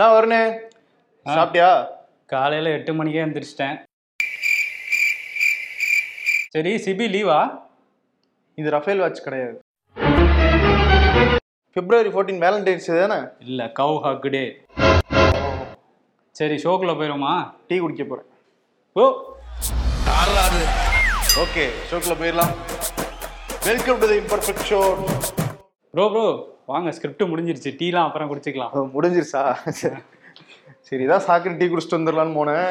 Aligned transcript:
நான் 0.00 0.12
வருணே 0.14 0.40
சாப்பிட்டியா? 1.26 1.68
காலையில 2.32 2.70
எட்டு 2.76 2.92
மணிக்கே 2.94 3.20
எந்திரிச்சிட்டேன். 3.24 3.76
சரி 6.54 6.72
சிபி 6.84 7.06
லீவா? 7.14 7.38
இது 8.58 8.70
ரஃபேல் 8.74 9.02
வாட்ச் 9.02 9.22
கிடையாது. 9.26 9.56
பிப்ரவரி 11.76 12.10
ஃபோர்டீன் 12.14 12.42
வேலண்டைன்ஸ் 12.44 12.88
தானே? 13.00 13.18
இல்ல 13.50 13.70
கவு 13.80 13.94
ஹக் 14.06 14.28
டே 14.36 14.42
சரி 16.40 16.56
ஷோக்குள்ள 16.64 16.94
போயிருமா 17.00 17.32
டீ 17.68 17.78
குடிக்க 17.84 18.04
போறேன். 18.04 18.28
ஓ. 18.96 19.04
ஓகே 21.44 21.64
ஷோக்குள்ள 21.90 22.16
போயிடலாம். 22.22 22.54
Welcome 23.70 24.00
to 24.02 24.08
the 24.12 24.18
imperfect 24.24 24.66
show 24.72 24.80
bro 25.94 26.04
bro 26.12 26.24
வாங்க 26.70 26.90
ஸ்கிரிப்ட் 26.96 27.30
முடிஞ்சிருச்சு. 27.32 27.70
டீலாம் 27.80 28.06
அப்புறம் 28.08 28.30
குடிச்சிக்கலாம். 28.30 28.72
முடிஞ்சிருச்சா? 28.94 29.42
சரி. 30.88 31.02
இதான் 31.04 31.26
சாக்கரை 31.26 31.52
டீ 31.58 31.66
குடிச்சிட்டு 31.72 31.98
வந்துடலான்னு 31.98 32.38
போனேன். 32.38 32.70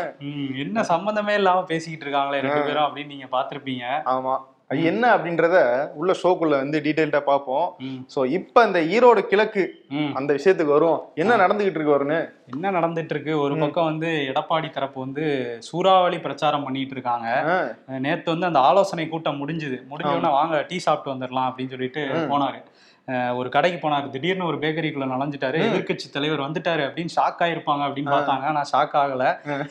என்ன 0.64 0.84
சம்பந்தமே 0.94 1.36
இல்லாம 1.42 1.62
பேசிக்கிட்டு 1.70 2.06
இருக்காங்களே 2.06 2.42
ரெண்டு 2.46 2.64
பேரும் 2.68 2.88
அப்படின்னு 2.88 3.14
நீங்க 3.14 3.30
பாத்திருப்பீங்க 3.36 3.86
ஆமா. 4.16 4.34
அது 4.72 4.84
என்ன 4.90 5.06
அப்படின்றத 5.16 5.58
உள்ள 6.00 6.12
ஷோக்குள்ள 6.20 6.56
வந்து 6.62 6.78
டீடைல்டா 6.86 7.20
பார்ப்போம். 7.30 7.66
ஸோ 8.14 8.20
இப்போ 8.38 8.60
இந்த 8.68 8.80
ஈரோடு 8.94 9.22
கிழக்கு. 9.32 9.64
அந்த 10.20 10.30
விஷயத்துக்கு 10.38 10.76
வரும் 10.76 11.00
என்ன 11.22 11.38
நடந்துகிட்டு 11.44 11.80
இருக்கு 11.80 11.96
வரும்னு 11.96 12.20
என்ன 12.54 12.72
நடந்துட்டு 12.78 13.14
இருக்கு? 13.16 13.34
ஒரு 13.46 13.56
பக்கம் 13.64 13.90
வந்து 13.92 14.10
எடப்பாடி 14.32 14.70
தரப்பு 14.78 15.00
வந்து 15.06 15.26
சூறாவளி 15.70 16.20
பிரச்சாரம் 16.26 16.66
பண்ணிட்டு 16.68 16.96
இருக்காங்க. 16.98 17.28
நேத்து 18.06 18.34
வந்து 18.36 18.50
அந்த 18.52 18.62
ஆலோசனை 18.70 19.08
கூட்டம் 19.14 19.42
முடிஞ்சுது. 19.44 19.80
முடிஞ்சோடனே 19.92 20.32
வாங்க 20.40 20.62
டீ 20.72 20.80
சாப்பிட்டு 20.88 21.14
வந்துடலாம் 21.14 21.50
அப்படின்னு 21.50 21.76
சொல்லிட்டு 21.76 22.04
போனாரு. 22.34 22.62
ஒரு 23.36 23.50
கடைக்கு 23.50 23.90
போனாரு 23.90 24.10
திடீர்னு 24.10 24.46
ஒரு 24.46 24.58
பேக்கரிக்குள்ள 24.58 25.06
நுழைஞ்சிட்டாரு 25.12 25.58
எதிர்க்கட்சி 25.64 26.08
தலைவர் 26.12 26.40
வந்துட்டாரு 26.40 26.84
அப்படின்னு 26.86 27.14
ஷாக் 27.16 27.42
ஆயிருப்பாங்க 27.44 27.84
அப்படின்னு 27.88 28.12
பார்த்தாங்க. 28.14 28.52
நான் 28.52 28.70
ஷாக் 28.72 28.96
ஆகல. 29.02 29.24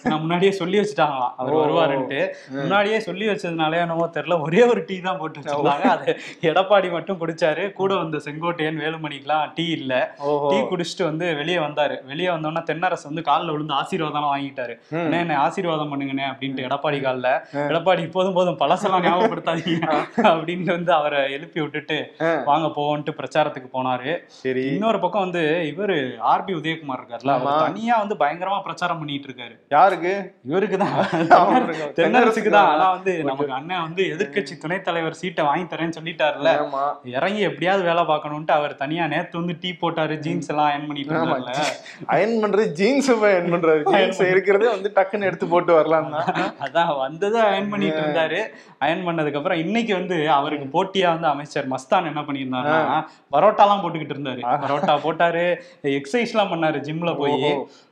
நான் 0.02 0.18
முன்னாடியே 0.18 0.50
சொல்லி 0.50 0.78
வச்சுட்டாங்களாம். 0.78 1.32
அவர். 1.36 1.54
வருவாருன்ட்டு. 1.54 2.32
முன்னாடியே 2.48 3.00
சொல்லி 3.00 3.28
வச்சதுனாலே 3.28 3.78
என்னவோ 3.80 4.10
தெரியல. 4.14 4.40
ஒரே 4.40 4.62
ஒரு 4.62 4.84
டீ 4.84 5.00
தான் 5.00 5.18
போட்டு 5.18 5.40
வச்சிருந்தாங்க. 5.40 5.86
அது 5.94 6.18
எடப்பாடி 6.40 6.90
மட்டும் 6.90 7.20
குடிச்சாரு. 7.20 7.72
கூட 7.72 7.94
வந்த 7.94 8.16
செங்கோட்டையன் 8.16 8.80
வேலுமணிக்கெல்லாம் 8.84 9.52
டீ 9.54 9.66
இல்ல. 9.70 10.14
டீ 10.50 10.58
குடிச்சிட்டு 10.72 11.02
வந்து 11.02 11.34
வெளியே 11.34 11.56
வந்தாரு. 11.56 12.04
வெளியே 12.04 12.28
வந்தோடனே 12.28 12.64
தென்னரசு 12.70 13.04
வந்து 13.04 13.22
காலில் 13.22 13.50
விழுந்து 13.50 13.74
ஆசீர்வாதம் 13.74 14.28
வாங்கிட்டாரு. 14.34 14.76
என்ன 14.90 15.38
ஆசீர்வாதம் 15.38 15.92
பண்ணுங்கண்ணே 15.92 16.28
அப்படின்ட்டு 16.32 16.66
எடப்பாடி 16.68 17.00
காலில். 17.00 17.30
எடப்பாடி 17.72 18.10
போதும் 18.10 18.32
போதும் 18.32 18.58
பழசெல்லாம் 18.58 19.06
ஞாபகப்படுத்தாதீங்க 19.08 19.88
அப்படின்ட்டு 20.32 20.70
வந்து 20.70 20.92
அவரை 20.92 21.32
எழுப்பி 21.32 21.60
விட்டுட்டு. 21.60 22.14
வாங்க 22.44 22.66
போவோன்ட்டு 22.76 23.20
பிரச்சாரத்துக்கு 23.22 23.68
போனாரு. 23.72 24.12
சரி. 24.42 24.64
இன்னொரு 24.74 25.00
பக்கம் 25.00 25.22
வந்து 25.22 25.42
இவரு 25.72 25.96
ஆர்பி 26.32 26.54
உதயகுமார் 26.54 27.00
ஆமா. 27.34 27.52
தனியா 27.66 27.96
வந்து 27.98 28.14
பயங்கரமா 28.14 28.62
பிரச்சாரம் 28.62 28.98
பண்ணிட்டு 28.98 29.28
இருக்காரு. 29.28 29.54
யாருக்கு? 29.68 30.12
இவருக்கு 30.44 30.78
தான். 30.78 30.94
தென்னரசுக்கு 31.98 32.50
தான். 32.50 32.70
ஆனா 32.72 32.86
தென்னரசுக்கு 32.88 32.92
வந்து 32.92 33.12
நமக்கு 33.24 33.52
அண்ணன் 33.52 33.82
வந்து 33.82 34.02
எதிர்க்கட்சி 34.14 34.54
துணைத் 34.58 34.84
தலைவர் 34.84 35.18
சீட்டை 35.20 35.44
வாங்கி 35.44 35.66
தரேன்னு 35.74 35.96
சொல்லிட்டாருல. 35.98 36.50
ஆமா. 36.64 36.84
இறங்கி 37.16 37.40
எப்படியாவது 37.40 37.82
வேலை 37.82 38.04
பார்க்கணும்ட்டு 38.04 38.50
அவர் 38.50 38.74
தனியா 38.76 39.06
நேத்து 39.06 39.38
வந்து 39.38 39.56
டீ 39.60 39.72
போட்டாரு 39.82 40.16
ஜீன்ஸ் 40.18 40.50
எல்லாம் 40.50 40.68
அயன் 40.70 40.86
பண்ணிட்டு 40.86 41.14
இருந்தாருல. 41.14 41.52
அயன் 42.14 42.36
பண்றது 42.44 42.66
ஜீன்ஸ் 42.72 43.10
அயன் 43.30 43.52
பண்றாரு. 43.54 43.82
ஜீன்ஸ் 43.92 44.22
இருக்கிறதே 44.32 44.68
வந்து 44.68 44.92
டக்குன்னு 44.96 45.28
எடுத்து 45.30 45.48
போட்டு 45.48 45.72
வரலாம் 45.74 46.10
தான். 46.10 46.30
அதான் 46.60 46.98
வந்ததை 46.98 47.40
அயன் 47.42 47.70
பண்ணிட்டு 47.70 48.00
இருந்தாரு. 48.02 48.40
அயன் 48.78 49.06
பண்ணதுக்கு 49.06 49.40
அப்புறம் 49.40 49.58
இன்னைக்கு 49.58 49.94
வந்து 49.94 50.16
அவருக்கு 50.30 50.66
போட்டியா 50.74 51.08
வந்து 51.08 51.26
அமைச்சர் 51.26 51.68
மஸ்தான் 51.68 52.08
என்ன 52.10 52.20
பண்ணியிருந்தாருன்னா 52.20 52.98
பரோட்டாலாம் 53.32 53.82
போட்டுக்கிட்டு 53.82 54.16
இருந்தாரு. 54.16 54.42
பரோட்டா 54.64 54.94
போட்டாரு 55.04 55.44
எக்ஸசைஸ் 55.82 56.32
எல்லாம் 56.34 56.52
பண்ணாரு 56.52 56.78
ஜிம்ல 56.88 57.16
போய். 57.18 57.32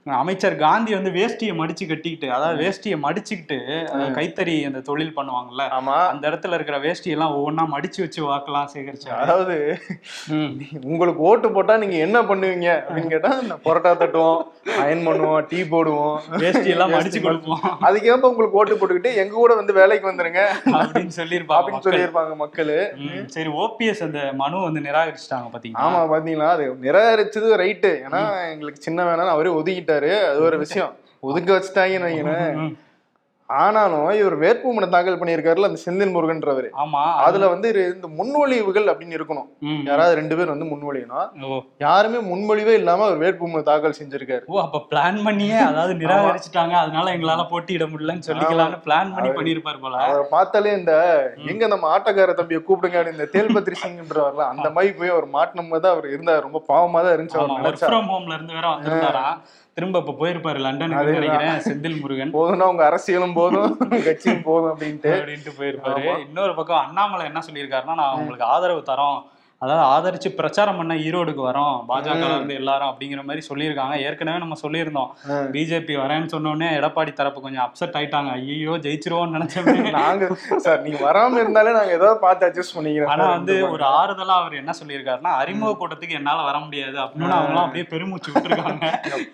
அமைச்சர் 0.06 0.54
காந்தி 0.62 0.92
வந்து 0.96 1.10
வேஷ்டியை 1.16 1.54
மடிச்சு 1.58 1.84
கட்டிக்கிட்டு 1.88 2.28
அதாவது 2.36 2.56
வேஷ்டியை 2.62 2.96
மடிச்சுக்கிட்டு 3.02 3.58
கைத்தறி 4.16 4.54
அந்த 4.68 4.80
தொழில் 4.86 5.12
பண்ணுவாங்கல்ல 5.16 5.64
ஆமா. 5.78 5.96
அந்த 6.12 6.24
இடத்துல 6.30 6.56
இருக்கிற 6.58 6.76
வேஷ்டி 6.84 7.10
எல்லாம் 7.14 7.34
ஒவ்வொன்றா 7.36 7.64
மடிச்சு 7.74 8.00
வச்சு 8.04 8.20
வாக்கெல்லாம் 8.28 8.70
சேகரிச்சாரு 8.72 9.18
அதாவது. 9.24 9.56
உங்களுக்கு 10.90 11.20
ஓட்டு 11.30 11.48
போட்டா 11.56 11.74
நீங்க 11.82 11.96
என்ன 12.06 12.18
பண்ணுவீங்க? 12.30 12.68
அப்படின்னு 12.86 13.12
கேட்டா 13.14 13.32
பரோட்டா 13.66 13.92
தட்டுவோம் 14.02 14.40
அயன் 14.84 15.04
பண்ணுவோம் 15.08 15.44
டீ 15.50 15.60
போடுவோம். 15.74 16.16
வேஷ்டி 16.44 16.72
எல்லாம் 16.76 16.94
மடிச்சு. 16.96 17.20
கொடுப்போம். 17.26 17.62
அதுக்கேற்ப 17.88 18.30
உங்களுக்கு 18.32 18.58
ஓட்டு 18.60 18.78
போட்டுக்கிட்டு 18.80 19.12
எங்க 19.24 19.34
கூட 19.34 19.52
வந்து 19.60 19.78
வேலைக்கு 19.80 20.10
வந்துருங்க. 20.10 20.42
அப்படின்னு 20.80 21.14
சொல்லியிருப்பாங்க 21.20 21.60
அப்படின்னு. 21.60 21.86
சொல்லியிருப்பாங்க 21.88 22.34
மக்களு. 22.44 22.78
சரி 23.36 23.52
ஓபிஎஸ் 23.64 24.04
அந்த 24.08 24.22
மனு 24.42 24.64
வந்து 24.68 24.84
நிராகரிச்சிட்டாங்க 24.88 25.50
பாத்தீங்களா? 25.54 25.84
ஆமா 25.86 26.02
பாத்தீங்களா? 26.14 26.50
அது 26.56 26.66
நிராகரிச்சது 26.88 27.48
ரைட்டு 27.64 27.92
ஏன்னா 28.06 28.22
எங்களுக்கு 28.54 28.86
சின்ன 28.88 29.00
வேணாலும் 29.10 29.36
அவரே 29.36 29.52
ஒதுக்கிட்டாரு 29.90 30.12
அது 30.30 30.46
ஒரு 30.50 30.58
விஷயம். 30.66 30.94
ஒதுக்க 31.28 31.50
வச்சுட்டாங்கன்னு 31.56 32.08
வைங்களேன். 32.10 32.70
ஆனாலும் 33.48 34.08
இவர் 34.18 34.34
வேட்புமனு 34.42 34.86
தாக்கல் 34.90 35.16
பண்ணியிருக்காருல 35.20 35.68
அந்த 35.68 35.78
செந்தில் 35.84 36.12
முருகன்றவரு. 36.16 36.68
ஆமா. 36.82 37.00
அதுல 37.26 37.46
வந்து 37.52 37.68
இந்த 37.94 38.08
முன்மொழிவுகள் 38.18 38.90
அப்படின்னு 38.90 39.16
இருக்கணும். 39.18 39.48
யாராவது 39.88 40.12
ரெண்டு 40.18 40.34
பேர் 40.38 40.52
வந்து 40.52 40.68
முன்மொழியணும். 40.72 41.56
யாருமே 41.84 42.18
முன்மொழிவே 42.28 42.74
இல்லாம 42.80 43.04
அவர் 43.06 43.22
வேட்புமனு 43.22 43.62
தாக்கல் 43.70 43.96
செஞ்சிருக்காரு. 43.98 44.44
ஓ 44.52 44.60
அப்ப 44.64 44.82
பிளான் 44.92 45.18
பண்ணியே 45.26 45.56
அதாவது 45.70 45.94
நிராகரிச்சுட்டாங்க. 46.02 46.74
அதனால 46.82 47.06
எங்களால 47.16 47.46
போட்டியிட 47.52 47.86
முடியலன்னு 47.94 48.28
சொல்லிக்கலாம்னு 48.28 48.78
பிளான் 48.86 49.10
பண்ணி 49.16 49.32
பண்ணிருப்பார் 49.38 49.82
போல. 49.84 49.96
அவரை 50.06 50.24
பார்த்தாலே 50.36 50.76
இந்த 50.80 50.94
எங்க 51.52 51.66
நம்ம 51.72 51.90
ஆட்டக்கார 51.96 52.36
தம்பியை 52.40 52.60
கூப்பிடுங்க 52.68 53.02
இந்த 53.14 53.26
தேல்பத்ரி 53.34 53.78
சிங்ன்றவர்ல 53.84 54.46
அந்த 54.52 54.70
மாதிரி 54.76 54.94
போய் 55.00 55.14
அவர் 55.16 55.28
மாட்டினம் 55.38 55.72
போது 55.74 55.88
அவர் 55.94 56.08
இருந்தார். 56.14 56.46
ரொம்ப 56.48 56.62
பாவமா 56.70 57.02
தான் 57.06 57.16
இருந்துச்சு 57.16 57.40
அவர் 57.40 58.08
ஹோம்ல 58.12 58.36
இருந்து 58.38 58.56
வேற 58.60 58.68
வந்திருந்தாராம் 58.74 59.40
திரும்ப 59.74 59.98
இப்ப 59.98 60.14
போயிருப்பாரு 60.20 60.58
லண்டனுக்கு 60.58 61.18
நினைக்கிறேன் 61.18 61.60
செந்தில் 61.68 62.00
முருகன். 62.00 62.34
போதும்னா 62.34 62.68
உங்க 62.72 62.84
அரசியலும் 62.90 63.34
போதும் 63.34 63.76
கட்சியும் 63.78 64.42
போதும் 64.42 64.72
அப்படின்ட்டு. 64.74 65.12
அப்படின்ட்டு 65.18 65.52
போயிருப்பாரு. 65.58 66.26
இன்னொரு 66.26 66.54
பக்கம் 66.54 66.84
அண்ணாமலை 66.86 67.26
என்ன 67.26 67.40
சொல்லியிருக்காருன்னா 67.50 67.94
நான் 67.94 68.16
உங்களுக்கு 68.16 68.44
ஆதரவு 68.44 68.82
தரோம். 68.86 69.20
அதாவது 69.62 69.82
ஆதரிச்சு 69.86 70.28
பிரச்சாரம் 70.36 70.78
பண்ண 70.78 70.92
ஈரோடுக்கு 71.06 71.42
வரோம். 71.46 71.74
பாஜக 71.88 72.20
இருந்து 72.28 72.54
எல்லாரும் 72.54 72.90
அப்படிங்கிற 72.90 73.22
மாதிரி 73.24 73.42
சொல்லியிருக்காங்க. 73.48 73.94
ஏற்கனவே 74.04 74.38
நம்ம 74.38 74.56
சொல்லியிருந்தோம். 74.62 75.10
பிஜேபி 75.54 75.94
வரேன்னு 76.02 76.32
சொன்ன 76.34 76.50
உடனே 76.50 76.68
எடப்பாடி 76.78 77.12
தரப்பு 77.12 77.40
கொஞ்சம் 77.40 77.64
அப்செட் 77.64 77.96
ஆயிட்டாங்க. 77.98 78.30
ஐயோ 78.38 78.74
ஜெயிச்சிருவோம்னு 78.84 79.34
நினைச்சோமே 79.36 79.74
நாங்க 79.98 80.28
சார் 80.64 80.80
நீங்க 80.84 81.00
வராம 81.08 81.38
இருந்தாலே 81.42 81.74
நாங்க 81.78 81.92
ஏதாவது 81.98 82.18
பார்த்து 82.24 82.46
அட்ஜஸ்ட் 82.48 82.74
பண்ணிக்கிறோம். 82.76 83.12
ஆனா. 83.14 83.26
வந்து 83.34 83.56
ஒரு 83.74 83.84
ஆறுதலா 83.98 84.36
அவர் 84.40 84.56
என்ன 84.60 84.74
சொல்லியிருக்காருன்னா 84.80 85.34
அறிமுக 85.42 85.74
கூட்டத்துக்கு 85.74 86.18
என்னால 86.20 86.46
வர 86.48 86.56
முடியாது 86.64 86.98
அப்படின்னு 87.04 87.36
அவங்களாம் 87.38 87.66
அப்படியே 87.66 87.86
பெருமூச்சு 87.92 88.32
விட்டுருக்காங்க. 88.32 88.88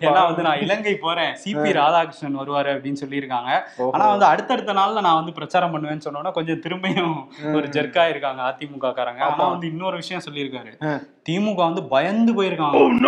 ஏன்னா 0.05 0.21
வந்து 0.29 0.45
நான் 0.47 0.61
இலங்கை 0.65 0.95
போறேன். 1.05 1.31
சிபி 1.45 1.71
ராதாகிருஷ்ணன் 1.79 2.39
வருவாரு 2.41 2.71
அப்படின்னு 2.75 3.01
சொல்லியிருக்காங்க. 3.03 3.49
ஆனா 3.93 4.05
வந்து 4.13 4.29
அடுத்தடுத்த 4.31 4.77
நாள்ல 4.81 5.05
நான் 5.07 5.19
வந்து 5.21 5.37
பிரச்சாரம் 5.39 5.73
பண்ணுவேன்னு 5.75 6.07
சொன்னோன்னா 6.07 6.35
கொஞ்சம் 6.37 6.61
திரும்பியும் 6.65 7.15
ஒரு 7.55 7.65
ஜெர்க்கா 7.77 8.05
இருக்காங்க 8.13 8.43
அதிமுக 8.51 8.93
காரங்க 8.99 9.25
ஆனா 9.29 9.49
வந்து 9.55 9.71
இன்னொரு 9.73 9.95
விஷயம் 9.97 10.15
சொல்லியிருக்காரு. 10.17 10.85
ஆ. 10.85 10.99
திமுக 11.29 11.55
வந்து 11.55 11.83
பயந்து 11.83 12.43
போயிருக்காங்க. 12.43 12.99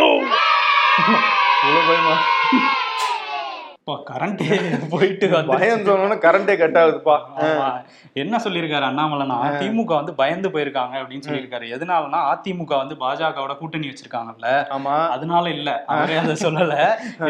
பயமா 3.89 3.97
கரண்ட் 4.09 4.41
போயிட்டு 4.89 5.25
பயம் 5.51 5.85
சொன்னோன்னா 5.87 6.17
கரண்டே 6.25 6.53
கட் 6.57 6.77
ஆகுதுப்பா. 6.81 7.15
என்ன 8.13 8.35
சொல்லியிருக்காரு 8.43 8.85
அண்ணாமலைனா 8.89 9.37
திமுக 9.61 9.91
வந்து 9.99 10.13
பயந்து 10.13 10.49
போயிருக்காங்க 10.49 10.95
அப்படின்னு 11.01 11.25
சொல்லியிருக்காரு. 11.27 11.65
எதனாலனா 11.75 12.19
அதிமுக 12.31 12.73
வந்து 12.77 12.95
பாஜகவோட 12.95 13.57
கூட்டணி 13.57 13.87
வச்சிருக்காங்கல்ல? 13.89 14.49
ஆமா. 14.75 14.95
அதனால 15.15 15.49
இல்ல 15.49 15.69
அவரே 15.87 16.15
அதை 16.15 16.35
சொல்லல. 16.43 16.75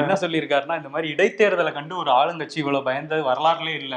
என்ன 0.02 0.16
சொல்லியிருக்காருன்னா 0.22 0.78
இந்த 0.78 0.90
மாதிரி 0.90 1.14
இடைத்தேர்தலை 1.14 1.74
கண்டு 1.74 1.98
ஒரு 1.98 2.12
ஆளுங்கட்சி 2.12 2.58
இவ்வளவு 2.58 2.88
பயந்தது 2.90 3.24
வரலாறுலே 3.30 3.76
இல்ல. 3.84 3.96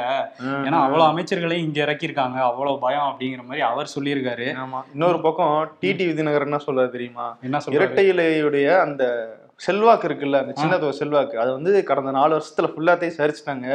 ஏன்னா 0.66 0.80
அவ்வளவு 0.86 1.08
அமைச்சர்களையும் 1.10 1.66
இங்க 1.66 1.80
இறக்கியிருக்காங்க 1.86 2.38
அவ்வளவு 2.50 2.78
பயம் 2.78 3.08
அப்படிங்கிற 3.10 3.44
மாதிரி 3.44 3.64
அவர் 3.70 3.94
சொல்லியிருக்காரு. 3.96 4.48
ஆமா. 4.64 4.80
இன்னொரு 4.94 5.20
பக்கம் 5.20 5.56
டிடி 5.82 6.06
விதிநகர் 6.06 6.42
என்ன 6.42 6.60
சொல்றாரு 6.66 6.90
தெரியுமா? 6.90 7.28
என்ன 7.42 7.58
சொல்றாரு? 7.58 7.78
இரட்டை 7.78 8.06
இலையுடைய 8.12 8.68
அந்த 8.78 9.04
செல்வாக்கு 9.64 10.06
இருக்குல்ல 10.08 10.38
அந்த 10.42 10.52
சின்னதொரு 10.60 10.94
செல்வாக்கு. 11.00 11.36
அது 11.42 11.50
வந்து 11.56 11.72
கடந்த 11.90 12.10
நாலு 12.16 12.32
வருஷத்துல 12.36 12.68
ஃபுல்லாத்தையும் 12.72 13.18
சரிச்சிட்டாங்க. 13.18 13.68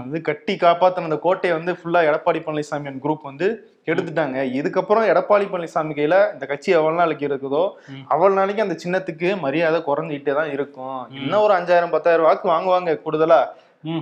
வந்து 0.00 0.20
கட்டி 0.28 0.54
காப்பாத்தின 0.64 1.08
அந்த 1.10 1.18
கோட்டையை 1.26 1.54
வந்து 1.58 1.72
ஃபுல்லா 1.78 2.02
எடப்பாடி 2.10 2.40
பழனிசாமி 2.46 2.94
குரூப் 3.04 3.28
வந்து 3.30 3.48
எடுத்துட்டாங்க. 3.90 4.38
இதுக்கப்புறம் 4.58 5.08
எடப்பாடி 5.12 5.44
பழனிசாமி 5.50 5.92
கையில 5.98 6.16
இந்த 6.34 6.44
கட்சி 6.52 6.70
எவ்வளவு 6.78 7.00
நாளைக்கு 7.02 7.26
இருக்குதோ. 7.30 7.64
அவ்வளவு 8.12 8.38
நாளைக்கு 8.40 8.64
அந்த 8.66 8.76
சின்னத்துக்கு 8.84 9.28
மரியாதை 9.44 9.80
குறைஞ்சிட்டே 9.88 10.34
தான் 10.40 10.52
இருக்கும். 10.56 11.00
இன்னும் 11.20 11.44
ஒரு 11.46 11.54
அஞ்சாயிரம் 11.58 11.94
பத்தாயிரம் 11.96 12.28
வாக்கு 12.28 12.48
வாங்குவாங்க 12.54 13.00
கூடுதலா. 13.06 13.40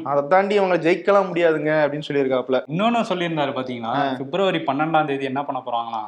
அதை 0.04 0.28
தாண்டி 0.28 0.58
அவங்க 0.58 0.76
ஜெயிக்கலாம் 0.76 1.28
முடியாதுங்க 1.28 1.70
அப்படின்னு 1.82 2.08
சொல்லியிருக்காப்ல 2.08 2.58
இன்னொன்னு 2.68 3.08
சொல்லியிருந்தாரு 3.08 3.52
பாத்தீங்களா? 3.52 3.94
பிப்ரவரி 4.18 4.58
பன்னெண்டாம் 4.58 5.04
தேதி 5.04 5.24
என்ன 5.24 5.42
பண்ண 5.44 5.62
போறாங்கன்னா 5.66 6.02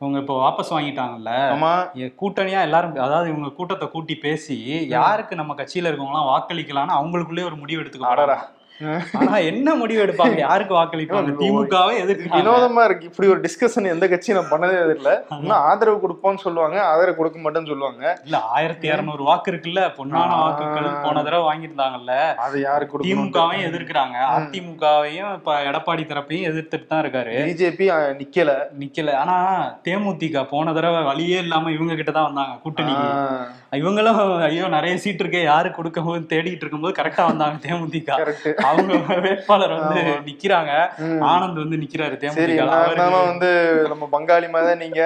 இவங்க 0.00 0.18
இப்போ 0.18 0.34
வாபஸ் 0.38 0.74
வாங்கிட்டாங்கல்ல. 0.74 1.32
ஆமா. 1.54 1.72
கூட்டணியா 2.18 2.60
எல்லாரும் 2.60 2.94
அதாவது 2.98 3.28
இவங்க 3.28 3.50
கூட்டத்தை 3.50 3.88
கூட்டி 3.88 4.14
பேசி 4.18 4.58
யாருக்கு 4.88 5.34
நம்ம 5.34 5.54
கட்சியில 5.54 5.90
இருக்கவங்களாம் 5.90 6.30
வாக்களிக்கலாம்னு 6.30 6.98
அவங்களுக்குள்ளே 6.98 7.44
ஒரு 7.44 7.56
முடிவு 7.56 7.82
எடுத்துக்க 7.82 8.06
அடடா. 8.06 8.36
போறாங்க. 8.36 8.54
ஆனா 9.18 9.36
என்ன 9.50 9.68
முடிவு 9.74 10.00
எடுப்பாங்க? 10.04 10.36
யாருக்கு 10.46 10.74
வாக்களிப்பாங்க? 10.76 11.30
திமுகவே 11.40 11.94
எதிர்க்கு 12.02 12.28
வினோதமா 12.34 12.82
இருக்கு. 12.88 13.06
இப்படி 13.10 13.28
ஒரு 13.32 13.40
டிஸ்கஷன் 13.46 13.90
எந்த 13.92 14.08
கட்சியும் 14.12 14.38
நான் 14.38 14.50
பண்ணதே 14.52 14.76
இல்ல 14.96 15.10
இன்னும் 15.36 15.62
ஆதரவு 15.68 15.98
கொடுப்போம்னு 16.04 16.42
சொல்லுவாங்க. 16.44 16.76
ஆதரவு 16.90 17.18
கொடுக்க 17.20 17.38
மாட்டேன்னு 17.44 17.72
சொல்லுவாங்க. 17.72 18.04
இல்ல 18.26 18.38
ஆயிரத்தி 18.56 18.86
இருநூறு 18.92 19.22
வாக்கு 19.28 19.50
இருக்குல்ல. 19.52 19.82
பொன்னான. 19.98 20.36
வாக்குகள் 20.42 20.88
போன 21.06 21.22
தடவை 21.22 21.44
வாங்கியிருந்தாங்கல்ல. 21.48 22.14
அது 22.46 22.56
யாருக்கு 22.68 23.02
திமுகவையும் 23.08 23.66
எதிர்க்கிறாங்க. 23.70 24.16
அதிமுகவையும் 24.36 25.32
இப்ப 25.38 25.56
எடப்பாடி 25.70 26.04
தரப்பையும் 26.12 26.48
எதிர்த்துட்டு 26.50 26.88
தான் 26.92 27.02
இருக்காரு. 27.04 27.34
பிஜேபி 27.50 27.88
நிக்கல. 28.20 28.50
நிக்கல. 28.84 29.10
ஆனா 29.22 29.36
தேமுதிக 29.88 30.44
போன 30.54 30.72
தடவை 30.78 31.02
வழியே 31.10 31.40
இல்லாம 31.46 31.72
இவங்க 31.78 31.94
கிட்ட 31.94 32.12
தான் 32.18 32.28
வந்தாங்க 32.30 32.56
கூட்டணிக்கு 32.64 33.08
இவங்களும் 33.78 34.18
ஐயோ 34.46 34.66
நிறைய 34.76 34.94
சீட் 35.02 35.22
இருக்கே. 35.22 35.42
யாரு 35.50 35.68
கொடுக்கும் 35.72 36.06
போது 36.06 36.22
தேடிட்டு 36.30 36.64
இருக்கும்போது 36.64 36.96
கரெக்டா 37.00 37.24
வந்தாங்க 37.30 37.56
தேமுதிக. 37.66 38.10
அவங்க 38.70 38.94
வேட்பாளர் 39.24 39.74
வந்து. 39.78 40.02
நிக்கிறாங்க. 40.26 40.72
ஆனந்த் 41.32 41.60
வந்து 41.62 41.76
நிக்கிறாரு 41.76 42.16
தேமுதிக 42.22 43.26
வந்து 43.26 43.50
நம்ம 43.88 44.08
பங்காளி 44.12 44.48
மாதிரி 44.50 44.76
நீங்க. 44.78 45.02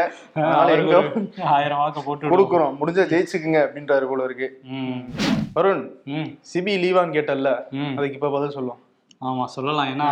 ஆயிரம் 1.54 1.82
வாக்கு 1.82 2.02
போட்டு. 2.02 2.32
கொடுக்குறோம். 2.32 2.76
முடிஞ்சா 2.80 3.04
ஜெயிச்சுக்குங்க 3.12 3.60
அப்படின்றாரு 3.66 4.06
போல 4.08 4.24
இருக்கு. 4.24 4.48
வருண் 5.54 5.84
சிபி 6.54 6.74
லீவான்னு 6.84 7.16
கேட்டல்ல. 7.18 7.50
அதுக்கு 7.96 8.14
இப்ப 8.14 8.30
பதில் 8.30 8.56
சொல்லும். 8.58 8.80
ஆமா 9.24 9.44
சொல்லலாம். 9.56 9.88
ஏன்னா. 9.90 10.08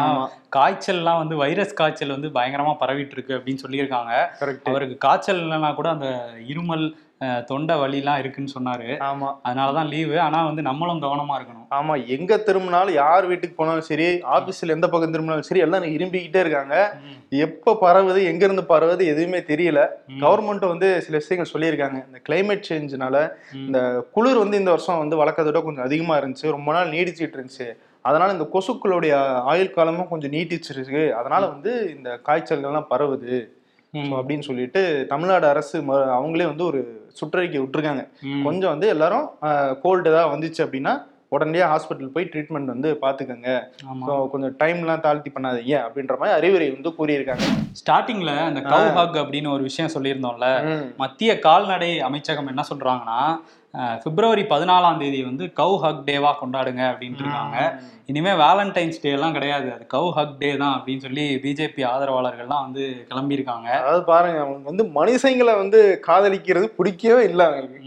காய்ச்சல்லாம் 0.56 1.17
வந்து 1.17 1.37
வைரஸ் 1.37 1.75
காய்ச்சல் 1.75 2.17
வந்து 2.17 2.29
பயங்கரமா 2.29 2.75
பரவிட்டு 2.81 3.14
இருக்கு 3.17 3.35
அப்படின்னு 3.35 3.64
சொல்லியிருக்காங்க. 3.67 4.12
அவருக்கு 4.64 4.97
காய்ச்சல் 4.99 5.41
இல்லைன்னா 5.41 5.75
கூட 5.75 5.88
அந்த 5.88 6.08
இருமல் 6.49 6.85
தொண்டை 7.46 7.76
வலிலாம் 7.76 8.19
இருக்குன்னு 8.19 8.50
சொன்னாரு. 8.61 8.88
ஆமா. 8.99 9.37
அதனாலதான் 9.44 9.88
லீவு 9.88 10.20
ஆனா 10.20 10.44
வந்து 10.44 10.62
நம்மளும் 10.62 11.02
கவனமா 11.02 11.34
இருக்கணும். 11.38 11.67
ஆமா 11.70 12.06
எங்க 12.06 12.37
திரும்பினாலும் 12.37 12.94
யார் 12.94 13.26
வீட்டுக்கு 13.26 13.56
போனாலும் 13.56 13.81
சரி 13.81 14.05
ஆபீஸ்ல 14.05 14.69
எந்த 14.69 14.88
பக்கம் 14.88 15.11
திரும்பினாலும் 15.11 15.43
சரி 15.43 15.61
எல்லாம் 15.61 15.82
இரும்பிக்கிட்டே 15.82 16.40
இருக்காங்க. 16.40 16.96
எப்ப 17.28 17.76
பரவுது 17.81 18.25
எங்க 18.25 18.44
இருந்து 18.44 18.62
பரவுது 18.62 19.05
எதுவுமே 19.06 19.38
தெரியல. 19.38 19.87
கவர்மெண்ட் 20.19 20.67
வந்து 20.67 21.02
சில 21.02 21.17
விஷயங்கள் 21.17 21.52
சொல்லியிருக்காங்க. 21.52 22.06
இந்த 22.06 22.20
கிளைமேட் 22.28 22.62
சேஞ்ச்னால. 22.69 23.28
இந்த 23.55 24.06
குளிர் 24.12 24.37
வந்து 24.37 24.58
இந்த 24.58 24.70
வருஷம் 24.70 24.99
வந்து 24.99 25.16
வழக்கத்தை 25.16 25.52
விட 25.52 25.64
கொஞ்சம் 25.64 25.84
அதிகமா 25.84 26.19
இருந்துச்சு. 26.19 26.50
ரொம்ப 26.50 26.73
நாள் 26.73 26.90
நீடிச்சிட்டு 26.90 27.38
இருந்துச்சு. 27.38 27.69
அதனால 28.02 28.32
இந்த 28.32 28.49
கொசுக்களுடைய 28.52 29.14
ஆயுள் 29.44 29.70
காலமும் 29.70 30.08
கொஞ்சம் 30.08 30.31
நீட்டிச்சிருக்கு. 30.31 31.11
அதனால 31.11 31.46
வந்து 31.46 31.93
இந்த 31.96 32.20
காய்ச்சல்கள்லாம் 32.26 32.90
பரவுது. 32.90 33.50
அப்படின்னு 33.94 34.46
சொல்லிட்டு 34.48 34.81
தமிழ்நாடு 35.12 35.46
அரசு 35.52 35.76
அவங்களே 36.16 36.48
வந்து 36.50 36.64
ஒரு 36.70 36.81
சுற்றறிக்கை 37.20 37.60
விட்டுருக்காங்க. 37.60 38.04
கொஞ்சம் 38.44 38.72
வந்து 38.75 38.88
எல்லாரும் 38.94 39.28
கோல்டு 39.84 40.10
ஏதாவது 40.12 40.34
வந்துச்சு 40.34 40.62
அப்படின்னா 40.66 40.94
உடனடியா 41.34 41.66
ஹாஸ்பிட்டல் 41.72 42.12
போய் 42.14 42.28
ட்ரீட்மெண்ட் 42.31 42.72
வந்து 42.72 42.90
பாத்துக்கோங்க. 43.02 43.50
ஆமா. 43.90 44.04
ஸோ 44.06 44.12
கொஞ்சம் 44.31 44.54
டைம்லாம் 44.62 45.04
தாழ்த்தி 45.04 45.31
பண்ணாதீங்க 45.34 45.75
அப்படின்ற 45.87 46.14
மாதிரி 46.20 46.37
அறிவுரை 46.38 46.66
வந்து 46.70 46.90
கூறியிருக்காங்க. 46.98 47.46
ஸ்டார்டிங்ல 47.81 48.32
அந்த 48.48 48.60
கவ் 48.72 48.88
ஹக் 48.98 49.19
அப்படின்னு 49.22 49.54
ஒரு 49.56 49.62
விஷயம் 49.69 49.94
சொல்லியிருந்தோம்ல. 49.94 50.48
மத்திய 51.02 51.38
கால்நடை 51.46 51.92
அமைச்சகம் 52.08 52.50
என்ன 52.54 52.64
சொல்றாங்கன்னா 52.70 53.20
பிப்ரவரி 54.04 54.44
பதினாலாம் 54.52 55.00
தேதி 55.00 55.19
வந்து 55.28 55.44
கவ் 55.60 55.75
ஹக் 55.82 56.00
டேவா 56.08 56.31
கொண்டாடுங்க 56.40 56.82
அப்படின்ட்டு 56.92 57.25
இருக்காங்க. 57.25 57.58
இனிமே 58.10 58.32
வேலண்டைன்ஸ் 58.42 59.00
டே 59.02 59.10
எல்லாம் 59.16 59.34
கிடையாது. 59.36 59.66
அது 59.74 59.84
கவ் 59.94 60.08
ஹக் 60.18 60.36
டே 60.42 60.50
தான் 60.62 60.74
அப்படின்னு 60.76 61.04
சொல்லி 61.06 61.24
பிஜேபி 61.44 61.82
ஆதரவாளர்கள்லாம் 61.90 62.64
வந்து 62.66 62.84
கிளம்பியிருக்காங்க. 63.10 63.68
அதாவது 63.80 64.02
பாருங்க 64.12 64.38
அவங்களுக்கு 64.42 64.70
வந்து 64.72 64.86
மனுஷங்களை 64.98 65.54
வந்து 65.62 65.80
காதலிக்கிறது 66.08 66.68
பிடிக்கவே 66.78 67.22
இல்லை 67.30 67.44
அவங்களுக்கு. 67.48 67.78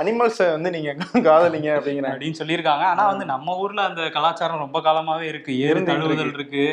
அனிமல்ஸை 0.00 0.46
வந்து 0.56 0.70
நீங்க 0.76 0.90
காதலிங்க 1.28 1.70
அப்படிங்கிறாங்க 1.76 2.14
அப்படின்னு 2.14 2.40
சொல்லியிருக்காங்க. 2.40 2.84
ஆனா 2.92 3.04
வந்து 3.12 3.24
நம்ம 3.32 3.56
ஊர்ல 3.62 3.80
அந்த 3.90 4.02
கலாச்சாரம் 4.16 4.62
ரொம்ப 4.64 4.78
காலமாவே 4.88 5.26
இருக்கு. 5.32 5.52
ஏறு 5.66 5.80
தழுவுதல் 5.90 6.34
இருக்கு. 6.38 6.64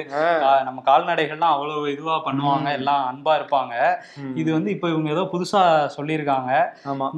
நம்ம 0.67 0.79
கால்நடைகள்லாம் 0.89 1.55
அவ்வளவு 1.55 1.93
இதுவா 1.95 2.17
பண்ணுவாங்க. 2.27 2.67
எல்லாம் 2.79 3.03
அன்பா 3.11 3.33
இருப்பாங்க. 3.39 3.73
இது 4.41 4.49
வந்து 4.57 4.71
இப்ப 4.75 4.91
இவங்க 4.93 5.09
ஏதோ 5.15 5.25
புதுசா 5.35 5.63
சொல்லியிருக்காங்க. 5.97 6.51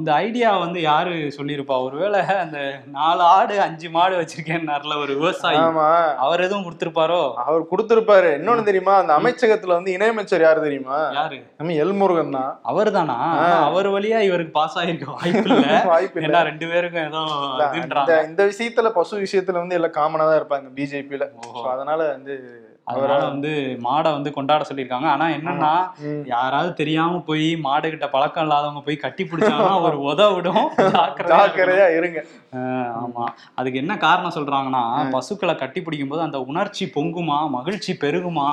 இந்த 0.00 0.10
ஐடியா 0.26 0.52
வந்து 0.64 0.80
யாரு 0.90 1.14
சொல்லியிருப்பா? 1.38 1.78
ஒருவேளை 1.88 2.20
அந்த 2.44 2.58
நாலு 2.98 3.22
ஆடு 3.36 3.56
அஞ்சு 3.68 3.90
மாடு 3.98 4.14
வச்சிருக்கேன்னார்ல 4.22 4.96
ஒரு 5.04 5.12
விவசாயி. 5.20 5.60
ஆமா 5.80 5.90
அவர் 6.24 6.44
எதுவும் 6.46 6.64
கொடுத்திருப்பாரோ? 6.66 7.20
அவர் 7.42 7.62
கொடுத்திருப்பாரு. 7.70 8.30
இன்னொன்னு 8.38 8.66
தெரியுமா? 8.68 8.94
அந்த 9.00 9.12
அமைச்சகத்துல 9.18 9.76
வந்து 9.76 9.94
இணையமைச்சர் 9.96 10.44
யாரு 10.46 10.60
தெரியுமா? 10.66 10.98
யாரு? 11.14 11.38
நம்ம 11.58 11.76
எல்முருகன் 11.82 12.34
தான். 12.36 12.50
அவர் 12.70 12.90
தானா 12.96 13.16
அவர் 13.68 13.88
வழியா 13.94 14.20
இவருக்கு 14.28 14.54
பாஸ் 14.58 14.78
ஆயிருக்க 14.80 15.06
வாய்ப்பு 15.14 15.46
இல்ல 15.50 15.66
வாய்ப்பு 15.92 16.22
இல்ல 16.22 16.42
ரெண்டு 16.50 16.66
பேருக்கும் 16.72 17.06
ஏதோ 17.06 17.22
இந்த 18.28 18.42
விஷயத்துல 18.50 18.90
பசு 18.98 19.22
விஷயத்துல 19.24 19.62
வந்து 19.62 19.78
எல்லாம் 19.78 19.96
காமனா 19.98 20.26
தான் 20.28 20.40
இருப்பாங்க 20.40 20.68
பிஜேபியில. 20.76 21.26
அதனால 21.72 22.00
வந்து 22.14 22.34
அதனால 22.86 23.18
வந்து 23.24 23.50
மாடை 23.82 24.12
வந்து 24.12 24.32
கொண்டாட 24.32 24.64
சொல்லியிருக்காங்க. 24.68 25.04
ஆனா 25.06 25.26
என்னன்னா. 25.28 25.72
யாராவது 26.26 26.74
தெரியாம 26.74 27.18
போய் 27.20 27.56
மாடு 27.56 27.90
கிட்ட 27.90 28.08
பழக்கம் 28.08 28.42
இல்லாதவங்க 28.42 28.80
போய் 28.80 28.96
கட்டி 28.96 29.24
பிடிச்சாங்கன்னா 29.24 29.80
ஒரு 29.82 29.98
உத 30.06 30.34
விடும் 30.34 30.64
ஜாக்கிரதையா 31.34 31.88
இருங்க. 31.90 32.20
ஆமா. 33.00 33.26
அதுக்கு 33.54 33.78
என்ன 33.78 33.96
காரணம் 33.98 34.34
சொல்றாங்கன்னா 34.34 34.82
பசுக்களை 35.12 35.54
கட்டி 35.54 35.82
பிடிக்கும் 35.82 36.08
போது 36.08 36.22
அந்த 36.22 36.40
உணர்ச்சி 36.46 36.92
பொங்குமா? 36.94 37.50
மகிழ்ச்சி 37.50 37.96
பெருகுமா? 38.00 38.48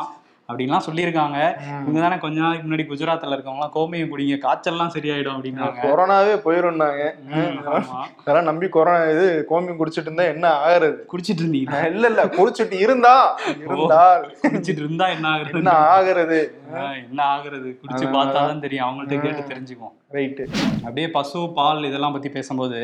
அப்படின்லாம் 0.49 0.85
சொல்லியிருக்காங்க. 0.85 1.37
இவங்க 1.79 1.99
தானே 1.99 2.17
கொஞ்ச 2.17 2.37
நாளைக்கு 2.39 2.67
முன்னாடி 2.67 2.85
குஜராத்ல 2.87 3.35
இருக்கவங்கலாம் 3.35 3.73
கோமியம் 3.73 4.11
குடிங்க 4.11 4.37
காய்ச்சல்லாம் 4.41 4.93
சரியாயிடும் 4.93 5.35
அப்படின்னாங்க. 5.35 5.79
கொரோனாவே 5.83 6.35
போயிருந்தாங்க 6.43 7.01
ம், 7.31 7.57
ஆமா. 7.71 7.97
இதெல்லாம் 8.21 8.43
நம்பி 8.43 8.69
கொரோனா 8.69 9.01
இது 9.11 9.25
கோமியம் 9.49 9.79
குடிச்சிட்டு 9.79 10.09
இருந்தா 10.09 10.23
என்ன 10.27 10.47
ஆகுறது? 10.61 10.97
குடிச்சிட்டு 11.11 11.43
இருந்தீங்க 11.43 11.81
இல்ல 11.87 12.07
இல்ல 12.07 12.25
குடிச்சிட்டு 12.37 12.77
இருந்தா. 12.79 13.15
இருந்தால் 13.61 14.23
குடிச்சிட்டு 14.43 14.77
இருந்தா 14.77 15.07
என்ன 15.07 15.27
ஆகுறது? 15.29 15.57
என்ன 15.57 15.73
ஆகுறது? 15.89 16.39
ஆஹ் 16.75 16.97
என்ன 17.03 17.21
ஆகுறது? 17.33 17.69
குடிச்சு 17.81 18.05
பார்த்தாதான் 18.11 18.59
தெரியும். 18.59 18.87
அவங்கள்ட்ட 18.87 19.21
கேட்டு 19.21 19.53
தெரிஞ்சுக்குவோம். 19.53 19.95
ரைட்டு. 20.13 20.43
அப்படியே 20.83 21.11
பசு 21.11 21.53
பால் 21.55 21.83
இதெல்லாம் 21.83 22.13
பத்தி 22.13 22.29
பேசும்போது 22.29 22.79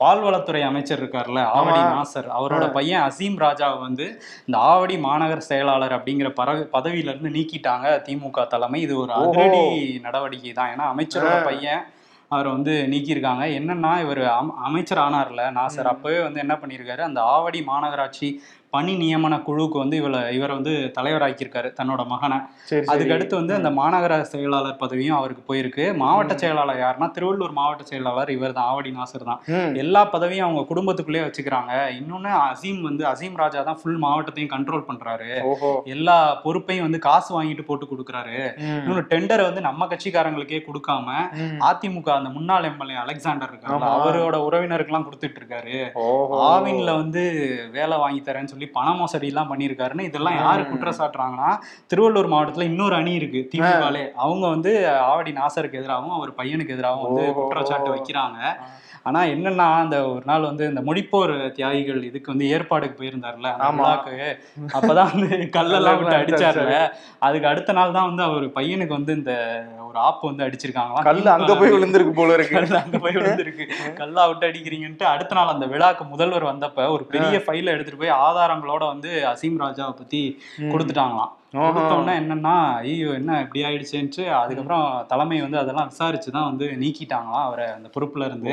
பால்வளத்துறை 0.00 0.62
அமைச்சர் 0.62 1.00
இருக்கார்ல 1.02 1.40
ஆவடி 1.58 1.80
நாசர் 1.94 2.28
அவரோட 2.38 2.64
பையன் 2.72 3.04
அசீம் 3.08 3.36
ராஜாவை 3.44 3.78
வந்து 3.80 4.06
இந்த 4.46 4.56
ஆவடி 4.70 4.96
மாநகர 5.06 5.40
செயலாளர் 5.50 5.96
அப்படிங்கிற 5.98 6.30
பறவை 6.40 6.64
பதவியில 6.76 7.12
இருந்து 7.12 7.30
நீக்கிட்டாங்க 7.36 7.86
திமுக 8.08 8.46
தலைமை. 8.46 8.80
இது 8.80 8.94
ஒரு 8.98 9.12
அதிரடி 9.12 9.62
நடவடிக்கை 10.06 10.52
தான். 10.52 10.72
ஏன்னா 10.74 10.86
அமைச்சரோட 10.92 11.36
பையன் 11.44 11.82
அவரை 12.28 12.50
வந்து 12.52 12.72
நீக்கியிருக்காங்க. 12.92 13.44
என்னன்னா 13.58 13.90
இவர் 14.04 14.20
அமைச்சர் 14.68 15.00
ஆனார்ல. 15.06 15.42
நாசர் 15.58 15.90
அப்பவே 15.92 16.20
வந்து 16.22 16.42
என்ன 16.44 16.54
பண்ணியிருக்காரு 16.62 17.02
அந்த 17.08 17.20
ஆவடி 17.34 17.60
மாநகராட்சி 17.72 18.28
பணி 18.72 18.92
நியமன 19.00 19.34
குழுவுக்கு 19.46 19.78
வந்து 19.82 19.96
இவரை 20.00 20.20
இவரை 20.36 20.52
வந்து 20.58 20.72
தலைவராக்கியிருக்காரு 20.96 21.68
தன்னோட 21.78 22.02
மகனை. 22.12 22.38
சரி 22.70 22.80
சரி. 22.80 22.88
அதுக்கு 22.92 23.14
அடுத்து 23.16 23.34
வந்து 23.40 23.54
அந்த 23.58 23.70
மாநகர 23.78 24.14
செயலாளர் 24.32 24.78
பதவியும் 24.82 25.16
அவருக்கு 25.18 25.42
போயிருக்கு. 25.50 25.84
மாவட்ட 26.02 26.34
செயலாளர் 26.42 26.80
யாருன்னா 26.82 27.08
திருவள்ளூர் 27.16 27.54
மாவட்ட 27.58 27.84
செயலாளர் 27.90 28.32
இவர் 28.36 28.56
தான் 28.58 28.68
ஆவடி 28.72 28.90
நாசர் 28.98 29.26
தான். 29.30 29.40
எல்லா 29.82 30.02
பதவியும் 30.14 30.46
அவங்க 30.46 30.64
குடும்பத்துக்குள்ளே 30.70 31.22
வச்சுக்கிறாங்க. 31.26 31.72
இன்னொன்னு 31.98 32.32
அசீம் 32.48 32.80
வந்து 32.88 33.04
அசீம் 33.12 33.38
ராஜா 33.42 33.62
தான் 33.68 33.80
ஃபுல் 33.82 34.00
மாவட்டத்தையும் 34.06 34.52
கண்ட்ரோல் 34.54 34.86
பண்றாரு. 34.90 35.30
எல்லா 35.94 36.16
பொறுப்பையும் 36.44 36.86
வந்து 36.86 37.00
காசு 37.08 37.30
வாங்கிட்டு 37.36 37.66
போட்டு 37.70 37.86
கொடுக்குறாரு. 37.92 38.36
இன்னொன்னு 38.80 39.04
டெண்டரை 39.14 39.44
வந்து 39.48 39.64
நம்ம 39.68 39.88
கட்சிக்காரங்களுக்கே 39.94 40.60
கொடுக்காம. 40.68 41.08
அதிமுக 41.70 42.12
அந்த 42.18 42.30
முன்னாள் 42.36 42.68
எம்எல்ஏ 42.72 42.98
அலெக்சாண்டர் 43.04 43.52
இருக்காரு 43.52 43.78
ஆமா. 43.78 43.90
அவரோட 43.96 44.36
உறவினருக்குலாம் 44.48 45.08
கொடுத்துட்டு 45.08 45.40
இருக்காரு. 45.42 45.78
ஆவின்ல 46.52 46.90
வந்து 47.02 47.24
வேலை 47.78 47.96
வாங்கி 48.04 48.22
தரேன்னு 48.28 48.52
சொல்லி 48.56 48.68
பண 48.78 48.88
மோசடி 48.92 49.26
எல்லாம் 49.26 49.50
பண்ணியிருக்காருன்னு 49.52 50.08
இதெல்லாம் 50.10 50.36
யாரு 50.36 50.62
குற்றம் 50.66 50.98
சாட்டுறாங்கன்னா 51.00 51.50
திருவள்ளூர் 51.92 52.32
மாவட்டத்துல 52.32 52.68
இன்னொரு 52.72 52.94
அணி 52.94 53.12
இருக்கு 53.12 53.42
திமுகலே. 53.52 54.04
அவங்க 54.24 54.44
வந்து 54.48 54.72
ஆவடி 55.10 55.32
நாசருக்கு 55.40 55.80
எதிராகவும் 55.82 56.16
அவர் 56.18 56.32
பையனுக்கு 56.40 56.74
எதிராகவும் 56.76 57.06
வந்து. 57.08 57.26
குற்றச்சாட்டு 57.40 57.90
வைக்கிறாங்க. 57.94 58.40
ஆனா 59.06 59.20
என்னன்னா 59.32 59.66
அந்த 59.82 59.96
ஒரு 60.10 60.24
நாள் 60.24 60.46
வந்து 60.48 60.64
இந்த 60.70 60.80
முடிப்போர் 60.88 61.32
தியாகிகள் 61.56 62.00
இதுக்கு 62.08 62.32
வந்து 62.32 62.46
ஏற்பாடுக்கு 62.54 62.96
போயிருந்தாருல. 63.00 63.48
விழாக்கு. 63.78 64.14
அப்பதான் 64.76 65.10
வந்து 65.12 65.28
கல்லெல்லாம் 65.56 65.98
விட்டு 66.00 66.16
அடிச்சாருல 66.20 66.74
அதுக்கு 67.26 67.48
அடுத்த 67.52 67.76
நாள் 67.78 67.96
தான் 67.98 68.08
வந்து 68.10 68.24
அவர் 68.28 68.46
பையனுக்கு 68.58 68.96
வந்து 68.98 69.12
இந்த 69.20 69.32
ஒரு 69.88 69.98
ஆப்பு 70.08 70.24
வந்து 70.30 70.44
அடிச்சிருக்காங்களாம். 70.46 71.06
கல்லு 71.10 71.30
அங்க 71.36 71.52
போய் 71.60 71.74
விழுந்திருக்கு 71.76 72.14
போல 72.20 72.34
இருக்கு. 72.38 72.56
கல்லு 72.58 72.78
அங்க 72.82 72.98
போய் 72.98 73.16
விழுந்திருக்கு. 73.18 73.66
கல்லா 74.00 74.24
விட்டு 74.30 74.48
அடிக்கிறீங்கன்ட்டு 74.50 75.06
அடுத்த 75.14 75.34
நாள் 75.34 75.54
அந்த 75.54 75.66
விழாக்கு 75.74 76.06
முதல்வர் 76.12 76.50
வந்தப்ப 76.52 76.90
ஒரு 76.96 77.06
பெரிய 77.14 77.42
ஃபைல 77.46 77.74
எடுத்துட்டு 77.76 78.02
போய் 78.02 78.18
ஆதாரங்களோட 78.26 78.84
வந்து 78.94 79.10
அசீம் 79.32 79.60
ராஜாவை 79.64 79.94
பத்தி 80.02 80.22
கொடுத்துட்டாங்களாம். 80.72 81.32
ஆஹா. 81.58 81.68
கொடுத்தோன்னே 81.68 82.14
என்னன்னா 82.20 82.54
ஐயோ 82.82 83.08
என்ன 83.16 83.38
இப்படி 83.42 83.60
ஆயிடுச்சுன்ட்டு 83.66 84.22
அதுக்கப்புறம் 84.36 84.82
தலைமை 85.10 85.38
வந்து 85.42 85.58
அதெல்லாம் 85.60 85.90
விசாரிச்சு 85.90 86.30
தான் 86.30 86.48
வந்து 86.48 86.66
நீக்கிட்டாங்களாம் 86.80 87.46
அவரை 87.46 87.66
அந்த 87.74 87.88
பொறுப்புல 87.94 88.26
இருந்து 88.28 88.52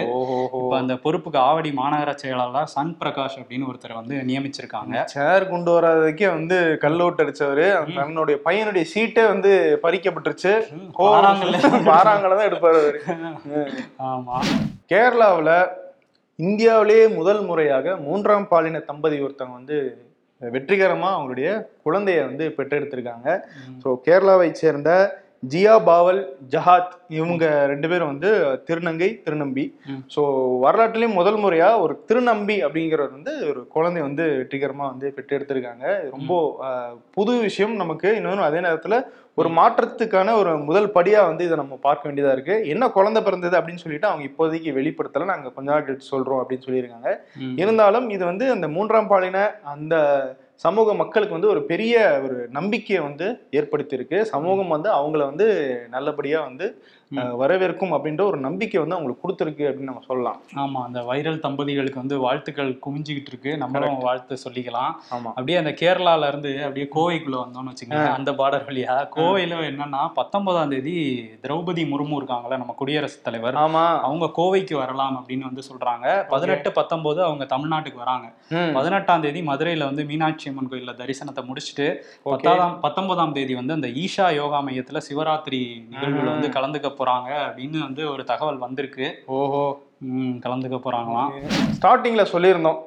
இப்ப 0.58 0.74
அந்த 0.80 0.96
பொறுப்புக்கு 1.04 1.40
ஆவடி 1.44 1.72
மாநகர 1.80 2.14
செயலாளர் 2.22 2.72
சன் 2.74 2.94
பிரகாஷ் 3.00 3.38
அப்படின்னு 3.42 3.70
ஒருத்தரை 3.70 3.96
வந்து 4.00 4.16
நியமிச்சிருக்காங்க. 4.30 4.96
சேர் 5.14 5.46
கொண்டு 5.50 5.72
வராததுக்கே 5.76 6.28
வந்து 6.34 6.58
கல் 6.84 7.00
அவுட் 7.00 7.24
அடிச்சவரு. 7.24 7.68
தன்னுடைய 7.98 8.38
பையனுடைய 8.46 8.86
சீட்டே 8.94 9.26
வந்து 9.30 9.54
பறிக்கப்பட்டுருச்சு. 9.84 10.54
பாறாங்கல 11.92 12.34
தான் 12.34 12.50
எடுப்பாரு 12.50 12.82
ஆமா. 14.10 14.38
கேரளாவுல 14.92 15.52
இந்தியாவிலேயே 16.40 17.06
முதல் 17.18 17.42
முறையாக 17.46 17.96
மூன்றாம் 18.04 18.48
பாலின 18.50 18.82
தம்பதி 18.88 19.18
ஒருத்தவங்க 19.24 19.60
வந்து 19.60 19.78
வெற்றிகரமா 20.52 21.10
அவங்களுடைய 21.16 21.50
குழந்தைய 21.86 22.26
வந்து 22.26 22.54
பெற்றெடுத்திருக்காங்க. 22.58 23.44
ஸோ 23.84 24.00
கேரளாவை 24.06 24.52
சேர்ந்த 24.52 25.22
ஜியா 25.52 25.74
பாவல் 25.88 26.20
ஜஹாத் 26.52 26.94
இவங்க 27.18 27.46
ரெண்டு 27.72 27.88
பேரும் 27.92 28.12
வந்து 28.12 28.30
திருநங்கை 28.68 29.10
திருநம்பி. 29.26 29.66
ஸோ 30.14 30.22
வரலாற்றுலேயும் 30.66 31.18
முதல் 31.20 31.40
முறையா 31.44 31.70
ஒரு 31.86 31.94
திருநம்பி 32.10 32.56
அப்படிங்கிறவர் 32.66 33.18
வந்து 33.18 33.34
ஒரு 33.52 33.62
குழந்தை 33.76 34.02
வந்து 34.08 34.26
வெற்றிகரமா 34.40 34.86
வந்து 34.94 35.10
பெற்றெடுத்திருக்காங்க. 35.18 35.86
ரொம்ப 36.14 36.32
புது 37.18 37.34
விஷயம் 37.48 37.76
நமக்கு. 37.82 38.12
இன்னொன்று 38.20 38.48
அதே 38.50 38.62
நேரத்துல 38.68 38.98
ஒரு 39.42 39.50
மாற்றத்துக்கான 39.60 40.34
ஒரு 40.42 40.52
முதல் 40.70 40.88
படியா 40.98 41.22
வந்து 41.30 41.44
இதை 41.48 41.56
நம்ம 41.62 41.76
பார்க்க 41.88 42.08
வேண்டியதா 42.08 42.36
இருக்கு. 42.36 42.56
என்ன 42.74 42.90
குழந்தை 42.98 43.22
பிறந்தது 43.28 43.56
அப்படின்னு 43.60 43.84
சொல்லிட்டு 43.84 44.10
அவங்க 44.12 44.26
இப்போதைக்கு 44.30 44.72
வெளிப்படுத்தல. 44.80 45.30
நாங்க 45.34 45.52
கொஞ்ச 45.56 45.70
நாள் 45.72 46.08
சொல்றோம் 46.12 46.42
அப்படின்னு 46.42 46.68
சொல்லியிருக்காங்க. 46.68 47.12
இருந்தாலும் 47.64 48.08
இது 48.16 48.24
வந்து 48.32 48.48
அந்த 48.56 48.70
மூன்றாம் 48.78 49.12
பாலின 49.14 49.46
அந்த 49.74 49.96
சமூக 50.64 50.94
மக்களுக்கு 50.94 51.36
வந்து 51.36 51.52
ஒரு 51.54 51.62
பெரிய 51.64 51.94
ஒரு 52.26 52.38
நம்பிக்கையை 52.52 53.02
வந்து 53.06 53.28
ஏற்படுத்தியிருக்கு. 53.52 54.18
சமூகம் 54.34 54.74
வந்து 54.76 54.90
அவங்கள 54.92 55.22
வந்து 55.32 55.48
நல்லபடியாக 55.90 56.48
வந்து 56.50 56.68
வரவேற்கும் 57.22 57.94
அப்படின்ற 57.96 58.22
ஒரு 58.22 58.38
நம்பிக்கை 58.38 58.82
வந்து 58.82 58.96
அவங்களுக்கு 58.96 59.24
கொடுத்துருக்கு 59.26 59.70
அப்படின்னு 59.70 59.90
நம்ம 59.92 60.02
சொல்லலாம். 60.08 60.42
ஆமா 60.56 60.84
அந்த 60.86 61.02
வைரல் 61.02 61.40
தம்பதிகளுக்கு 61.40 61.96
வந்து 61.96 62.20
வாழ்த்துக்கள் 62.20 62.80
குமிஞ்சுக்கிட்டு 62.86 63.32
இருக்கு. 63.34 63.58
நம்மளும் 63.58 63.98
வாழ்த்து 63.98 64.38
சொல்லிக்கலாம். 64.50 64.92
அப்படியே 65.24 65.58
அந்த 65.58 65.72
கேரளால 65.82 66.28
இருந்து 66.28 66.52
அப்படியே 66.62 66.88
கோவைக்குள்ள 66.96 67.36
வந்தோம்னு 67.44 67.72
வச்சுக்கோங்க 67.72 68.12
அந்த 68.12 68.32
பார்டர் 68.32 68.68
வழியா 68.68 69.08
கோவையில 69.16 69.62
என்னன்னா 69.72 70.12
பத்தொன்பதாம் 70.14 70.70
தேதி 70.70 70.96
திரௌபதி 71.42 71.84
முர்மு 71.94 72.18
இருக்காங்கல்ல 72.20 72.58
நம்ம 72.58 72.76
குடியரசுத் 72.78 73.24
தலைவர். 73.24 73.56
ஆமா. 73.56 74.00
அவங்க 74.00 74.32
கோவைக்கு 74.38 74.74
வரலாம் 74.74 75.16
அப்படின்னு 75.16 75.40
வந்து 75.40 75.62
சொல்றாங்க. 75.72 76.28
பதினெட்டு 76.28 76.72
பத்தொன்பது 76.72 77.24
அவங்க 77.24 77.48
தமிழ்நாட்டுக்கு 77.56 77.96
வராங்க. 77.96 78.34
பதினெட்டாம் 78.74 79.22
தேதி 79.22 79.42
மதுரையில 79.42 79.84
வந்து 79.84 80.04
மீனாட்சி 80.04 80.50
அம்மன் 80.50 80.70
கோயில்ல 80.70 80.94
தரிசனத்தை 81.02 81.44
முடிச்சுட்டு 81.50 81.96
பத்தாம் 82.24 82.80
பத்தொன்பதாம் 82.80 83.34
தேதி 83.34 83.56
வந்து 83.56 83.74
அந்த 83.74 83.88
ஈஷா 83.88 84.36
யோகா 84.36 84.62
மையத்துல 84.62 85.02
சிவராத்திரி 85.10 85.60
நிகழ்வுல 85.92 86.26
வந்து 86.26 86.50
கலந்துக்க 86.50 86.90
போறாங்க 87.04 87.32
அப்படின்னு 87.48 87.80
வந்து 87.80 88.12
ஒரு 88.12 88.24
தகவல் 88.24 88.58
வந்திருக்கு. 88.58 89.24
ஓஹோ. 89.26 89.82
கலந்துக்க 90.46 90.80
போறாங்களாம். 90.86 91.30
ஸ்டார்டிங்ல 91.82 92.26
சொல்லியிருந்தோம். 92.32 92.80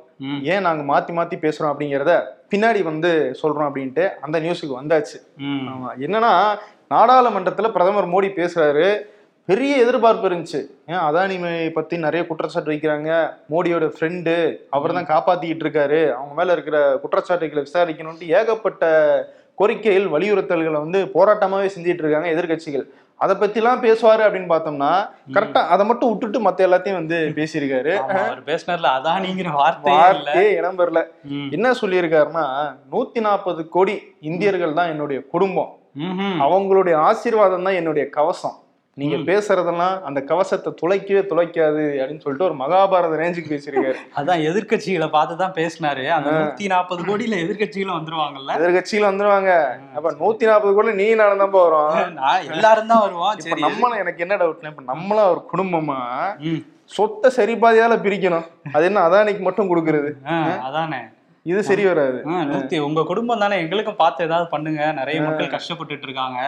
ஏன் 0.42 0.60
நாங்க 0.60 0.82
மாத்தி 0.92 1.12
மாத்தி 1.12 1.36
பேசுறோம் 1.40 1.72
அப்படிங்கிறத 1.72 2.22
பின்னாடி 2.50 2.82
வந்து 2.82 3.36
சொல்றோம் 3.42 3.68
அப்படின்ட்டு 3.68 4.08
அந்த 4.20 4.40
நியூஸுக்கு 4.40 4.74
வந்தாச்சு. 4.82 5.18
என்னன்னா 6.00 6.58
நாடாளுமன்றத்துல 6.90 7.68
பிரதமர் 7.68 8.08
மோடி 8.08 8.28
பேசுறாரு. 8.36 8.98
பெரிய 9.46 9.76
எதிர்பார்ப்பு 9.76 10.30
இருந்துச்சு. 10.30 10.60
ஏன் 10.86 11.04
அதானிமை 11.08 11.70
பத்தி 11.70 11.96
நிறைய 11.98 12.26
குற்றச்சாட்டு 12.26 12.70
வைக்கிறாங்க. 12.70 13.10
மோடியோட 13.50 13.92
ஃப்ரெண்டு 13.98 14.56
அவர் 14.70 14.92
தான் 14.92 15.10
காப்பாத்திக்கிட்டு 15.12 15.66
இருக்காரு. 15.66 16.00
அவங்க 16.12 16.34
மேல 16.36 16.52
இருக்கிற 16.52 16.98
குற்றச்சாட்டுகளை 17.00 17.66
விசாரிக்கணும்ட்டு 17.72 18.28
ஏகப்பட்ட 18.28 18.84
கோரிக்கைகள் 19.58 20.08
வலியுறுத்தல்களை 20.14 20.70
வந்து 20.70 21.04
போராட்டமாவே 21.04 21.68
செஞ்சிட்டு 21.76 22.02
இருக்காங்க 22.02 22.30
எதிர்க்கட்சிகள். 22.30 22.86
அதை 23.20 23.36
பத்திலாம் 23.36 23.82
பேசுவாரு 23.82 24.22
அப்படின்னு 24.24 24.50
பார்த்தோம்னா 24.52 24.90
கரெக்டா 25.34 25.60
அதை 25.66 25.86
மட்டும் 25.86 26.10
விட்டுட்டு 26.10 26.38
மத்த 26.40 26.66
எல்லாத்தையும் 26.66 26.92
வந்து 26.92 27.18
பேசியிருக்காரு. 27.36 27.92
பேசினார்ல 28.46 28.88
வார்த்தையே 29.54 29.96
இல்ல. 29.98 30.02
வார்த்தையே 30.02 30.52
இடம் 30.52 30.78
பெறல. 30.78 31.02
என்ன 31.50 31.70
சொல்லியிருக்காருன்னா 31.80 32.44
நூத்தி 32.92 33.20
நாற்பது 33.20 33.68
கோடி 33.68 33.94
இந்தியர்கள் 34.20 34.72
தான் 34.72 34.88
என்னுடைய 34.88 35.22
குடும்பம். 35.30 35.72
அவங்களுடைய 36.44 36.96
ஆசீர்வாதம் 37.08 37.62
தான் 37.62 37.74
என்னுடைய 37.74 38.08
கவசம். 38.08 38.56
நீங்க 38.96 39.16
பேசுறதெல்லாம் 39.16 40.02
அந்த 40.02 40.20
கவசத்தை 40.20 40.70
துளைக்கவே 40.80 41.22
துளைக்காது 41.30 41.82
அப்படின்னு 41.98 42.22
சொல்லிட்டு 42.22 42.46
ஒரு 42.46 42.54
மகாபாரத 42.54 43.16
ரேஞ்சுக்கு 43.20 43.50
பேசியிருக்காரு. 43.52 43.98
அதான் 44.16 44.42
எதிர்க்கட்சிகளை 44.50 45.08
பார்த்து 45.10 45.34
தான் 45.36 45.52
பேசினாரு. 45.58 46.04
அந்த 46.08 46.30
நூத்தி 46.36 46.66
நாற்பது 46.66 47.02
கோடியில 47.04 47.40
எதிர்க்கட்சிகளும் 47.44 47.98
வந்துருவாங்கல்ல? 47.98 48.54
எதிர்கட்சியில 48.58 49.10
வந்துருவாங்க. 49.10 49.50
அப்ப 49.94 50.12
நூத்தி 50.22 50.46
நாற்பது 50.46 50.74
கோடி 50.74 50.94
நீ 51.02 51.08
நடந்தப்ப 51.14 51.58
வரும். 51.66 52.14
நான் 52.20 52.48
எல்லாரும் 52.54 52.86
தான் 52.86 53.00
வருவோம். 53.00 53.36
சரி. 53.38 53.60
நம்மளும் 53.60 53.98
எனக்கு 53.98 54.24
என்ன 54.26 54.36
டவுட்னா 54.36 54.72
இப்ப 54.74 54.86
நம்மளா 54.94 55.26
ஒரு 55.34 55.42
குடும்பமா 55.52 55.98
சொத்தை 56.90 57.30
சரி 57.30 57.54
பாதியால 57.54 57.94
பிரிக்கணும். 58.02 58.48
அது 58.72 58.84
என்ன 58.84 59.04
அதானிக்கு 59.08 59.40
மட்டும் 59.40 59.70
கொடுக்கறது? 59.70 60.10
அதானே. 60.68 61.02
இது 61.50 61.60
சரி 61.68 61.82
வராது. 61.88 62.18
நூத்தி 62.50 62.76
உங்க 62.86 63.00
குடும்பம் 63.10 63.42
தானே? 63.42 63.56
எங்களுக்கும் 63.64 63.98
பார்த்து 64.00 64.26
ஏதாவது 64.26 64.46
பண்ணுங்க. 64.52 64.80
நிறைய 64.98 65.18
மக்கள் 65.26 65.52
கஷ்டப்பட்டுட்டு 65.54 66.06
இருக்காங்க 66.08 66.38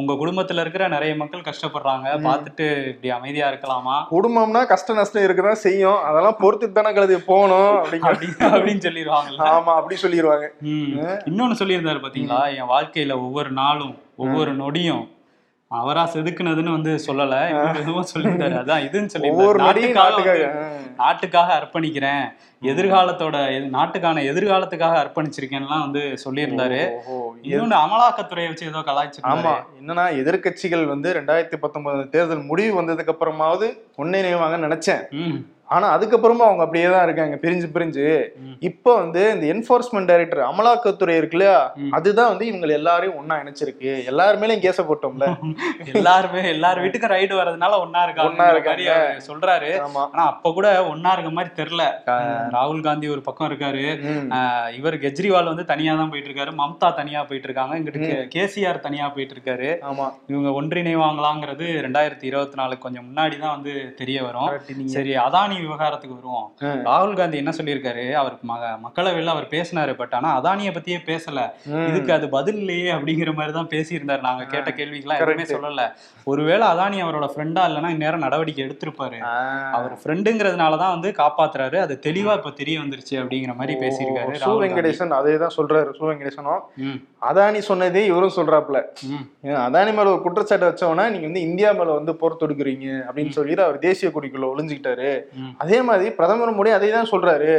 உங்க 0.00 0.12
குடும்பத்துல 0.20 0.62
இருக்கிற 0.64 0.84
நிறைய 0.94 1.14
மக்கள் 1.22 1.46
கஷ்டப்படுறாங்க. 1.48 2.08
பார்த்துட்டு 2.26 2.66
இப்படி 2.92 3.10
அமைதியா 3.18 3.48
இருக்கலாமா? 3.52 3.96
குடும்பம்னா 4.14 4.62
கஷ்ட 4.72 4.98
நஷ்டம் 5.00 5.26
இருக்குதான் 5.26 5.62
செய்யும். 5.66 6.00
அதெல்லாம் 6.10 6.38
பொறுத்துட்டு 6.42 6.78
தானே 6.78 6.92
கழுதி 6.98 7.18
போகணும் 7.30 7.72
அப்படிங்கிற 7.80 8.12
அப்படி 8.12 8.30
அப்படின்னு 8.54 8.84
சொல்லிடுவாங்கல்ல 8.88 9.48
ஆமா 9.54 9.74
அப்படி 9.80 9.98
சொல்லிடுவாங்க. 10.04 10.46
இன்னொன்னு 11.30 11.60
சொல்லியிருந்தாரு 11.62 12.02
பாத்தீங்களா? 12.06 12.40
என் 12.58 12.72
வாழ்க்கையில 12.74 13.16
ஒவ்வொரு 13.26 13.52
நாளும் 13.62 13.94
ஒவ்வொரு 14.24 14.54
நொடியும் 14.62 15.04
அவரா 15.72 16.08
செதுக்குனதுன்னு 16.08 16.70
வந்து 16.70 16.98
சொல்லல. 17.06 17.48
எதுவும் 17.74 18.06
சொல்லியிருந்தாரு 18.14 18.54
அதான் 18.54 18.84
இதுன்னு 18.84 19.08
நொடியும் 19.58 19.92
நாட்டுக்காக 19.92 20.78
நாட்டுக்காக. 20.96 21.54
அர்ப்பணிக்கிறேன். 21.58 22.22
எதிர்காலத்தோட 22.62 23.36
எது- 23.36 23.68
நாட்டுக்கான 23.68 24.22
எதிர்காலத்துக்காக 24.22 25.06
அர்ப்பணிச்சிருக்கேன்லாம் 25.06 25.80
வந்து 25.80 26.00
சொல்லியிருந்தாரு. 26.00 26.90
இன்னொன்னு 27.42 27.76
அமலாக்கத்துறையை 27.76 28.46
வச்சு 28.46 28.66
ஏதோ 28.66 28.78
ஆமா. 28.78 28.82
கலாய்ச்சிருந்தாரு 28.82 29.64
என்னன்னா 29.80 30.10
எதிர்க்கட்சிகள் 30.10 30.84
வந்து 30.84 31.12
ரெண்டாயிரத்தி 31.12 31.56
பத்தொன்பது 31.56 32.08
தேர்தல் 32.08 32.42
முடிவு 32.42 32.82
வந்ததுக்கு 32.82 33.08
அப்புறமாவது 33.08 33.78
ஒன்றிணைவாங்கன்னு 33.98 34.78
நினைச்சேன். 34.78 35.10
ம், 35.10 35.36
ஆனா 35.72 35.86
அதுக்கப்புறமா 35.94 36.44
அவங்க 36.46 36.62
அப்படியே 36.64 36.86
தான் 36.88 37.04
இருக்காங்க. 37.06 37.36
பிரிஞ்சு 37.42 37.68
பிரிஞ்சு. 37.74 38.06
இப்போ 38.68 38.90
வந்து 38.98 39.22
இந்த 39.34 39.44
என்போர்ஸ்மெண்ட் 39.52 40.10
டைரக்டர் 40.10 40.42
அமலாக்கத்துறை 40.48 41.14
இருக்கு 41.18 41.36
இல்லையா? 41.36 41.56
ம். 41.80 41.90
அதுதான் 41.96 42.30
வந்து 42.32 42.44
இவங்க 42.48 42.66
எல்லாரையும் 42.78 43.18
ஒண்ணா 43.20 43.36
இணைச்சிருக்கு. 43.42 43.90
எல்லார் 44.10 44.40
மேலயும் 44.42 44.64
கேச 44.64 44.80
போட்டோம்ல. 44.88 45.26
எல்லாருமே 45.92 46.42
எல்லார் 46.54 46.82
வீட்டுக்கும் 46.84 47.12
ரைடு 47.14 47.34
வர்றதுனால 47.38 47.78
ஒன்னா 47.84 48.02
இருக்காங்க. 48.06 48.46
இருக்காங்க. 48.52 48.88
அவரு 48.96 49.26
சொல்றாரு. 49.28 49.70
ஆனா 50.06 50.24
அப்ப 50.32 50.52
கூட 50.52 50.68
ஒன்னா 50.92 51.12
இருக்க 51.16 51.32
மாதிரி 51.32 51.52
தெரியல. 51.60 51.86
ராகுல் 52.56 52.82
காந்தி 52.82 53.08
ஒரு 53.14 53.24
பக்கம் 53.26 53.48
இருக்காரு. 53.50 53.84
இவர் 54.78 54.96
கெஜ்ரிவால் 55.04 55.50
வந்து 55.52 55.66
தனியா 55.72 55.94
தான் 55.94 56.12
போயிட்டு 56.12 56.30
இருக்காரு 56.30 56.54
மம்தா 56.60 56.90
தனியா 57.00 57.22
போயிட்டு 57.24 57.48
இருக்காங்க 57.48 57.78
இங்கிட்டு 57.78 58.00
கேசிஆர் 58.34 58.84
தனியா 58.86 59.06
போயிட்டு 59.14 59.36
இருக்காரு 59.36 59.70
ஆமா. 59.90 60.08
இவங்க 60.32 60.48
ஒன்றிணைவாங்களாங்கிறது 60.58 61.66
ரெண்டாயிரத்தி 61.86 62.26
இருபத்தி 62.30 62.58
நாலுக்கு 62.60 62.86
கொஞ்சம் 62.86 63.06
முன்னாடி 63.08 63.36
தான் 63.38 63.56
வந்து 63.56 63.72
தெரிய 64.00 64.18
வரும். 64.22 64.50
சரி 64.94 65.12
அதானி 65.22 65.58
விவகாரத்துக்கு 65.64 66.18
வருவோம். 66.18 66.46
ராகுல் 66.88 67.16
காந்தி 67.20 67.40
என்ன 67.42 67.52
சொல்லியிருக்காரு? 67.58 68.04
அவர் 68.20 68.36
மக 68.50 68.70
மக்களவையில் 68.84 69.34
அவர் 69.34 69.46
பேசினாரு 69.54 69.94
பட் 70.00 70.14
ஆனா 70.18 70.30
அதானிய 70.40 70.70
பத்தியே 70.76 70.98
பேசல. 71.10 71.40
இதுக்கு 71.90 72.12
அது 72.16 72.28
பதில் 72.36 72.60
இல்லையே 72.62 72.88
அப்படிங்கிற 72.96 73.32
மாதிரி 73.38 73.54
தான் 73.58 73.70
பேசியிருந்தாரு. 73.74 74.22
நாங்க 74.28 74.44
கேட்ட 74.54 74.70
கேள்விக்கெல்லாம் 74.80 75.20
எதுவுமே. 75.20 75.46
சொல்லல. 75.54 75.84
ஒருவேளை 76.32 76.64
அதானி 76.72 76.98
அவரோட 77.04 77.28
ஃப்ரெண்டா 77.32 77.62
இல்லைன்னா 77.68 77.92
இந்நேரம் 77.96 78.24
நடவடிக்கை 78.26 78.62
எடுத்திருப்பாரு. 78.66 79.20
அவர் 79.78 79.94
ஃப்ரெண்டுங்கிறதுனால 80.02 80.78
தான் 80.82 80.94
வந்து 80.96 81.10
காப்பாத்துறாரு. 81.22 81.78
அது 81.86 81.94
தெளிவா 82.08 82.34
இப்ப 82.40 82.52
தெரிய 82.60 82.76
வந்துருச்சு 82.82 83.14
அப்படிங்கிற 83.22 83.54
மாதிரி 83.60 83.76
பேசியிருக்காரு 83.84 84.34
சு. 84.44 84.52
வெங்கடேசன் 84.64 85.18
அதே 85.20 85.36
தான் 85.44 85.56
சொல்றாரு. 85.58 85.90
சு 85.98 86.04
வெங்கடேசனும். 86.10 86.62
அதானி 87.30 87.60
சொன்னதே 87.68 88.00
இவரும் 88.10 88.36
சொல்றாப்ல 88.36 88.78
அதானி 89.66 89.90
மேல 89.96 90.10
ஒரு 90.12 90.20
குற்றச்சாட்டு 90.24 90.66
வச்சவனா 90.68 91.04
நீங்க 91.12 91.26
வந்து 91.28 91.42
இந்தியா 91.48 91.70
மேல 91.78 91.90
வந்து 91.98 92.12
போர் 92.20 92.38
தொடுக்குறீங்க 92.40 92.86
அப்படின்னு 93.06 93.34
சொல்லிட்டு 93.36 93.64
அவர் 93.66 93.78
தேசிய 93.84 94.08
கொடிக்குள்ள 94.14 94.46
ஒளிஞ்சுக்கிட்டாரு. 94.52 95.10
அதே 95.58 95.82
மாதிரி 95.82 96.10
பிரதமர் 96.10 96.54
மோடி 96.58 96.70
அதே 96.76 96.90
தான் 96.90 97.10
சொல்றாரு. 97.12 97.50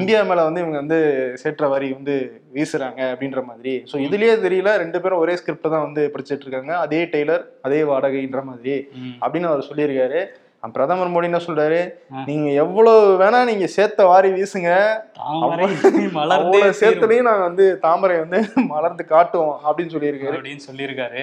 இந்தியா 0.00 0.22
மேல 0.22 0.44
வந்து 0.44 0.60
இவங்க 0.60 0.78
வந்து 0.82 0.98
சேற்ற 1.42 1.68
வரி 1.68 1.92
வந்து 1.92 2.14
வீசுறாங்க 2.56 3.00
அப்படின்ற 3.12 3.42
மாதிரி. 3.44 3.74
சோ 3.90 3.96
இதுலயே 4.06 4.34
தெரியல 4.46 4.76
ரெண்டு 4.82 5.00
பேரும் 5.02 5.18
ஒரே 5.18 5.36
ஸ்கிரிப்ட் 5.36 5.74
தான் 5.74 5.86
வந்து 5.88 6.10
படிச்சிட்டு 6.14 6.46
இருக்காங்க. 6.46 6.72
அதே 6.86 7.04
டெய்லர் 7.04 7.44
அதே 7.62 7.82
வாடகைன்ற 7.82 8.42
மாதிரி. 8.44 8.76
அப்படின்னு 9.20 9.50
அவர் 9.52 9.68
சொல்லியிருக்காரு. 9.70 10.22
பிரதமர் 10.72 11.10
மோடி 11.10 11.24
என்ன 11.24 11.40
சொல்றாரு. 11.46 11.80
நீங்க 12.26 12.50
எவ்வளவு 12.50 13.00
வேணா 13.20 13.44
நீங்க 13.44 13.68
சேத்த 13.76 14.04
வாரி 14.04 14.30
வீசுங்க. 14.30 14.70
சேத்துலயும் 16.80 17.28
நாங்க 17.28 17.42
வந்து 17.42 17.78
தாமரை 17.78 18.18
வந்து 18.18 18.52
மலர்ந்து 18.54 19.04
காட்டுவோம் 19.04 19.60
அப்படின்னு 19.66 19.94
சொல்லியிருக்காரு. 19.94 20.36
அப்படின்னு 20.38 20.66
சொல்லியிருக்காரு. 20.70 21.22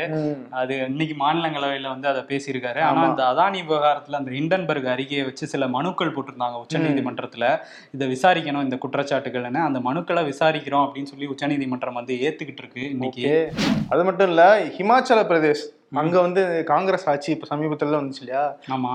அது 0.50 0.77
இன்னைக்கு 0.86 1.15
மாநிலங்களவையில 1.25 1.88
வந்து 1.88 2.07
அதை 2.07 2.21
பேசியிருக்காரு. 2.21 2.79
ஆனா 2.79 3.05
இந்த 3.05 3.24
அதானி 3.24 3.60
விவகாரத்துல 3.69 4.19
அந்த 4.21 4.31
ஹிண்டன்பர்க் 4.31 4.91
அறிக்கையை 4.95 5.25
வச்சு 5.25 5.48
சில 5.48 5.67
மனுக்கள் 5.67 6.13
போட்டிருந்தாங்க 6.13 6.63
உச்சநீதிமன்றத்துல. 6.63 7.60
இதை 7.91 8.17
விசாரிக்கணும் 8.17 8.63
இந்த 8.63 8.77
குற்றச்சாட்டுகள்னு. 8.86 9.65
அந்த 9.69 9.79
மனுக்களை 9.79 10.24
விசாரிக்கிறோம் 10.31 10.86
அப்படின்னு 10.86 11.12
சொல்லி 11.13 11.25
உச்சநீதிமன்றம் 11.25 11.93
வந்து 11.93 12.13
ஏத்துக்கிட்டு 12.15 12.63
இருக்கு 12.63 12.89
இன்னைக்கு. 12.89 13.53
அது 13.89 14.03
மட்டும் 14.03 14.27
இல்ல 14.27 14.63
ஹிமாச்சல 14.77 15.21
பிரதேஷ் 15.29 15.63
அங்க 15.91 16.21
வந்து 16.21 16.41
காங்கிரஸ் 16.63 17.10
ஆட்சி 17.10 17.31
இப்ப 17.31 17.48
சமீபத்துல 17.50 17.98
வந்துச்சு 17.98 18.19
இல்லையா? 18.19 18.43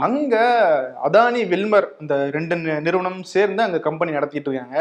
அங்க 0.00 0.36
அதானி 1.06 1.48
வில்மர் 1.48 1.88
இந்த 2.00 2.30
ரெண்டு 2.30 2.54
நிறுவனம் 2.80 3.22
சேர்ந்து 3.22 3.62
அங்க 3.62 3.78
கம்பெனி 3.78 4.12
நடத்திட்டு 4.12 4.50
இருக்காங்க. 4.50 4.78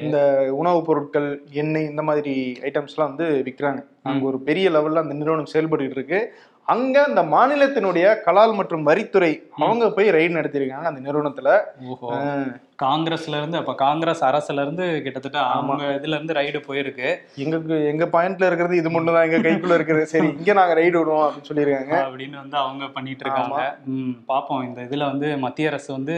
இந்த 0.00 0.18
உணவுப் 0.52 0.86
பொருட்கள் 0.86 1.28
எண்ணெய் 1.52 1.84
இந்த 1.84 2.02
மாதிரி 2.02 2.34
ஐட்டம்ஸ்லாம் 2.62 3.08
வந்து 3.08 3.44
விற்கிறாங்க 3.46 3.80
அங்க 4.02 4.24
ஒரு 4.24 4.40
பெரிய 4.40 4.70
லெவல்ல 4.70 5.02
அந்த 5.02 5.14
நிறுவனம் 5.14 5.46
செயல்பட்டு 5.46 5.90
இருக்கு. 5.90 6.20
அங்க 6.68 7.02
அந்த 7.02 7.22
மாநிலத்தினுடைய 7.30 8.20
கலால் 8.26 8.54
மற்றும் 8.54 8.86
வரித்துறை 8.86 9.32
அவங்க 9.58 9.90
போய் 9.90 10.08
ரைடு 10.10 10.38
நடத்திருக்காங்க 10.38 10.84
அந்த 10.84 11.00
நிறுவனத்துல. 11.00 11.48
காங்கிரஸ்ல 12.82 13.38
இருந்து 13.40 13.58
அப்ப 13.60 13.72
காங்கிரஸ் 13.82 14.22
அரசுல 14.28 14.62
இருந்து 14.64 14.84
கிட்டத்தட்ட 15.04 15.38
அவங்க 15.56 15.82
இதுல 15.98 16.16
இருந்து 16.18 16.36
ரைடு 16.38 16.60
போயிருக்கு. 16.68 17.08
எங்களுக்கு 17.42 17.76
எங்க 17.90 18.04
பாயிண்ட்ல 18.14 18.48
இருக்கிறது 18.48 18.74
இது 18.80 18.90
மட்டும் 18.94 19.16
தான் 19.16 19.26
எங்க 19.28 19.38
கைக்குள்ள 19.46 19.76
இருக்குது. 19.78 20.02
சரி 20.12 20.28
இங்க 20.38 20.52
நாங்க 20.60 20.74
ரைடு 20.80 20.96
விடுவோம் 21.00 21.24
அப்படின்னு 21.26 21.50
சொல்லியிருக்காங்க. 21.50 21.94
அப்படின்னு 22.06 22.36
வந்து 22.42 22.56
அவங்க 22.62 22.86
பண்ணிட்டு 22.96 23.24
இருக்காங்க. 23.26 23.60
ம் 23.96 24.14
பாப்போம். 24.30 24.62
இந்த 24.68 24.80
இதுல 24.88 25.10
வந்து 25.12 25.28
மத்திய 25.44 25.70
அரசு 25.72 25.90
வந்து 25.98 26.16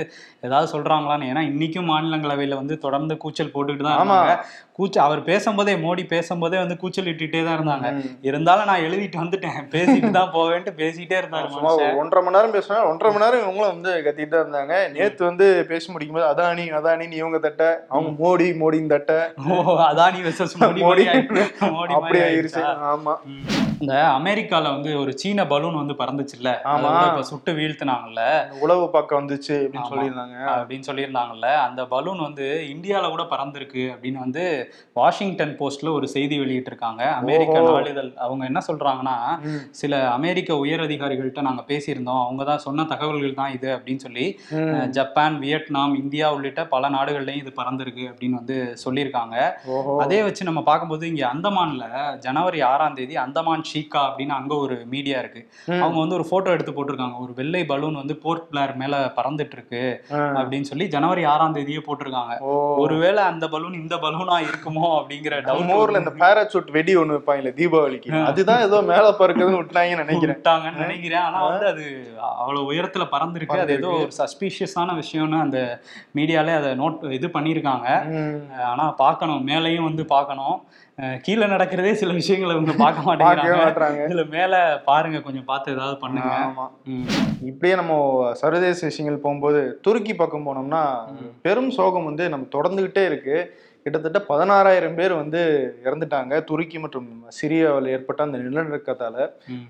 ஏதாவது 0.49 0.71
சொல்றாங்களான்னு 0.75 1.29
ஏன்னா 1.33 1.43
இன்னைக்கும் 1.51 1.91
மாநிலங்களவையில 1.93 2.61
வந்து 2.63 2.77
தொடர்ந்து 2.87 3.17
கூச்சல் 3.25 3.53
போட்டுக்கிட்டு 3.57 3.89
தான். 3.89 3.99
இருந்தாங்க. 4.01 4.39
கூச்சல் 4.79 5.05
அவர் 5.07 5.21
பேசும்போதே 5.29 5.75
மோடி 5.85 6.03
பேசும்போதே 6.15 6.57
வந்து 6.63 6.79
கூச்சல் 6.81 7.11
இட்டுட்டே 7.13 7.43
தான் 7.45 7.57
இருந்தாங்க. 7.59 7.91
இருந்தாலும் 8.29 8.69
நான் 8.71 8.85
எழுதிட்டு 8.87 9.23
வந்துட்டேன். 9.23 9.61
பேசிட்டு 9.77 10.11
தான் 10.19 10.33
போவேன்ட்டு 10.35 10.75
பேசிட்டே 10.81 11.21
மனுஷன். 11.37 11.95
ஒன்றரை 12.01 12.23
மணி 12.25 12.37
நேரம் 12.39 12.57
பேசினா 12.57 12.81
ஒன்றரை 12.91 13.11
மணி 13.13 13.25
நேரம் 13.27 13.45
இவங்களும் 13.45 13.73
வந்து 13.75 13.93
கத்திட்டு 14.09 14.35
தான் 14.35 14.45
இருந்தாங்க. 14.47 14.75
நேத்து 14.97 15.23
வந்து 15.31 15.47
பேசி 15.71 15.87
முடிக்கும்போது 15.93 16.29
அதானி 16.33 16.45
அதானின்னு 16.51 17.13
இவங்க 17.13 17.39
தட்ட 17.39 17.87
அவங்க 17.89 18.11
மோடி 18.25 18.53
மோடின்னு 18.53 18.89
தட்ட. 18.89 19.33
அதானி 19.89 20.19
மோடி 20.79 21.05
அப்படி 21.95 22.19
ஆயிருச்சு? 22.19 22.63
ஆமா. 22.91 23.15
இந்த 23.81 23.95
அமெரிக்கால 24.19 24.63
வந்து 24.63 25.01
ஒரு 25.01 25.19
சீன 25.19 25.47
பலூன் 25.47 25.75
வந்து 25.75 25.95
பறந்துச்சுல்ல? 25.95 26.51
ஆமா. 26.65 26.91
இப்ப 27.09 27.23
சுட்டு 27.23 27.53
வீழ்த்தினாங்கல்ல? 27.53 28.23
உளவு 28.61 28.91
பார்க்க 28.91 29.21
வந்துச்சு 29.21 29.55
அப்படின்னு. 29.57 29.91
சொல்லியிருந்தாங்க. 29.91 30.37
அப்படின்னு 30.53 30.87
சொல்லியிருந்தாங்கல்ல. 30.87 31.49
அந்த 31.67 31.87
பலூன் 31.87 32.19
வந்து 32.19 32.47
இந்தியால 32.69 33.09
கூட 33.09 33.23
பறந்திருக்கு 33.33 33.83
அப்படின்னு 33.93 34.19
வந்து 34.19 34.45
வாஷிங்டன் 34.93 35.57
போஸ்ட்ல 35.59 35.93
ஒரு 35.93 36.09
செய்தி 36.09 36.39
வெளியிட்டிருக்காங்க. 36.41 37.03
அமெரிக்க. 37.21 37.61
நாளிதழ். 37.69 38.11
அவங்க 38.17 38.45
என்ன 38.45 38.63
சொல்றாங்கன்னா. 38.69 39.17
சில 39.75 39.93
அமெரிக்க 40.11 40.57
உயர் 40.57 40.81
அதிகாரிகள்கிட்ட 40.81 41.41
நாங்க 41.41 41.65
பேசியிருந்தோம். 41.69 42.23
அவங்க 42.25 42.45
தான் 42.45 42.59
சொன்ன 42.59 42.85
தகவல்கள் 42.85 43.35
தான் 43.35 43.53
இது 43.53 43.71
அப்படின்னு 43.77 44.05
சொல்லி 44.07 44.27
ஜப்பான் 44.91 45.39
வியட்நாம் 45.39 45.95
இந்தியா 45.95 46.33
உள்ளிட்ட 46.33 46.67
பல 46.67 46.91
நாடுகள்லயும் 46.91 47.43
இது 47.45 47.53
பறந்திருக்கு 47.61 48.07
அப்படின்னு 48.11 48.41
வந்து 48.41 48.59
சொல்லியிருக்காங்க. 48.85 49.37
அதே 49.99 50.23
வச்சு 50.23 50.45
நம்ம 50.45 50.63
பார்க்கும்போது 50.63 51.07
இங்க 51.09 51.25
அந்தமான்ல 51.35 51.85
ஜனவரி 52.19 52.61
ஆறாம் 52.63 52.95
தேதி 52.95 53.17
அந்தமான் 53.17 53.65
ஷீகா 53.71 54.01
அப்படின்னு 54.07 54.35
அங்க 54.39 54.53
ஒரு 54.65 54.77
மீடியா 54.95 55.19
இருக்கு. 55.23 55.43
அவங்க 55.83 55.99
வந்து 56.03 56.19
ஒரு 56.19 56.27
போட்டோ 56.31 56.55
எடுத்து 56.57 56.75
போட்டிருக்காங்க. 56.77 57.17
ஒரு 57.25 57.33
வெள்ளை 57.41 57.63
பலூன் 57.73 58.01
வந்து 58.01 58.17
போர்ட் 58.25 58.49
பிளேர் 58.51 58.75
மேல 58.83 58.95
பறந்துட்டு 59.19 59.57
இருக்கு. 59.59 59.83
அப்படின்னு 60.41 60.69
சொல்லி 60.71 60.87
ஜனவரி 60.95 61.25
ஆறாம் 61.33 61.57
தேதியே 61.57 61.83
போட்டிருக்காங்க. 61.89 62.35
ஒருவேளை 62.85 63.23
அந்த 63.33 63.45
பலூன் 63.55 63.81
இந்த 63.83 63.97
பலூனா 64.05 64.39
இருக்குமோ 64.49 64.87
அப்படிங்கிற 64.99 65.41
டவுட் 65.49 66.01
இந்த 66.03 66.15
பேராசூட் 66.23 66.71
வெடி 66.77 66.95
ஒண்ணு 67.01 67.17
வைப்பாங்கல்ல 67.17 67.53
தீபாவளிக்கு. 67.61 68.13
அதுதான் 68.31 68.65
ஏதோ 68.67 68.81
மேல 68.93 69.07
பறக்குதுன்னு 69.21 69.61
விட்டாங்கன்னு 69.63 70.05
நினைக்கிறேன். 70.05 70.35
விட்டாங்கன்னு 70.35 70.85
நினைக்கிறேன். 70.85 71.25
ஆனா 71.27 71.39
வந்து 71.49 71.67
அது 71.73 71.85
அவ்வளவு 72.41 72.69
உயரத்துல 72.73 73.07
பறந்துருக்கு. 73.15 73.63
அது 73.65 73.77
ஏதோ 73.81 73.91
ஒரு 73.99 74.13
சஸ்பீஷியஸான 74.21 74.97
விஷயம்னு 75.03 75.39
அந்த 75.47 75.59
மீடியாலே 76.19 76.55
அதை 76.61 76.71
நோட் 76.83 77.05
இது 77.19 77.29
பண்ணியிருக்காங்க. 77.37 77.89
ஆனா 78.73 78.87
பார்க்கணும். 79.05 79.43
மேலையும் 79.51 79.89
வந்து 79.91 80.05
பார்க்கணும். 80.15 80.57
கீழே 81.25 81.47
நடக்கிறதே 81.47 81.93
சில 81.93 82.13
விஷயங்களை 82.13 82.53
வந்து 82.57 82.75
பார்க்க 82.75 83.01
மாட்டேங்கிறாங்க. 83.07 84.05
இதுல 84.09 84.23
மேல 84.29 84.83
பாருங்க 84.85 85.19
கொஞ்சம் 85.21 85.45
பார்த்து 85.45 85.75
ஏதாவது 85.75 85.97
பண்ணுங்க. 86.03 86.31
ஆமா. 86.47 86.65
இப்படியே 87.51 87.75
நம்ம 87.75 87.95
சர்வதேச 88.35 88.81
விஷயங்கள் 88.87 89.25
போகும்போது 89.25 89.61
துருக்கி 89.83 90.15
பக்கம் 90.15 90.47
போனோம்னா 90.47 90.83
பெரும் 91.43 91.71
சோகம் 91.71 92.05
வந்து 92.05 92.27
நம்ம 92.29 92.47
தொடர்ந்துகிட்டே 92.57 93.05
இருக்கு. 93.05 93.37
கிட்டத்தட்ட 93.85 94.21
பதினாறாயிரம் 94.29 94.95
பேர் 94.95 95.13
வந்து 95.23 95.41
இறந்துட்டாங்க. 95.85 96.45
துருக்கி 96.45 96.79
மற்றும் 96.79 97.11
சிரியாவில் 97.39 97.93
ஏற்பட்ட 97.97 98.23
அந்த 98.23 98.39
நிலநடுக்கத்தால. 98.39 99.17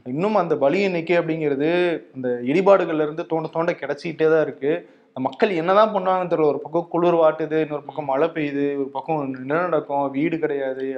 இன்னும் 0.04 0.34
அந்த 0.34 0.56
பலி 0.56 0.80
எண்ணிக்கை 0.82 1.18
அப்படிங்கிறது 1.18 1.70
அந்த 2.14 2.28
இடிபாடுகள்ல 2.52 3.06
இருந்து 3.08 3.26
தோண்ட 3.26 3.48
தோண்ட 3.48 3.72
கிடைச்சிக்கிட்டே 3.72 4.28
தான் 4.34 4.46
இருக்கு. 4.48 4.74
மக்கள் 5.20 5.50
என்னதான் 5.50 5.94
பண்ணுவாங்கன்னு 5.94 6.32
தெரியல. 6.32 6.46
ஒரு 6.46 6.60
பக்கம் 6.60 6.88
குளிர் 6.90 7.14
வாட்டுது 7.14 7.60
இன்னொரு 7.60 7.82
பக்கம் 7.82 8.04
மழை 8.04 8.28
பெய்யுது 8.28 8.76
ஒரு 8.76 8.88
பக்கம் 8.92 9.30
நிலநடுக்கம் 9.46 10.10
வீடு 10.10 10.38
கிடையாது. 10.38 10.96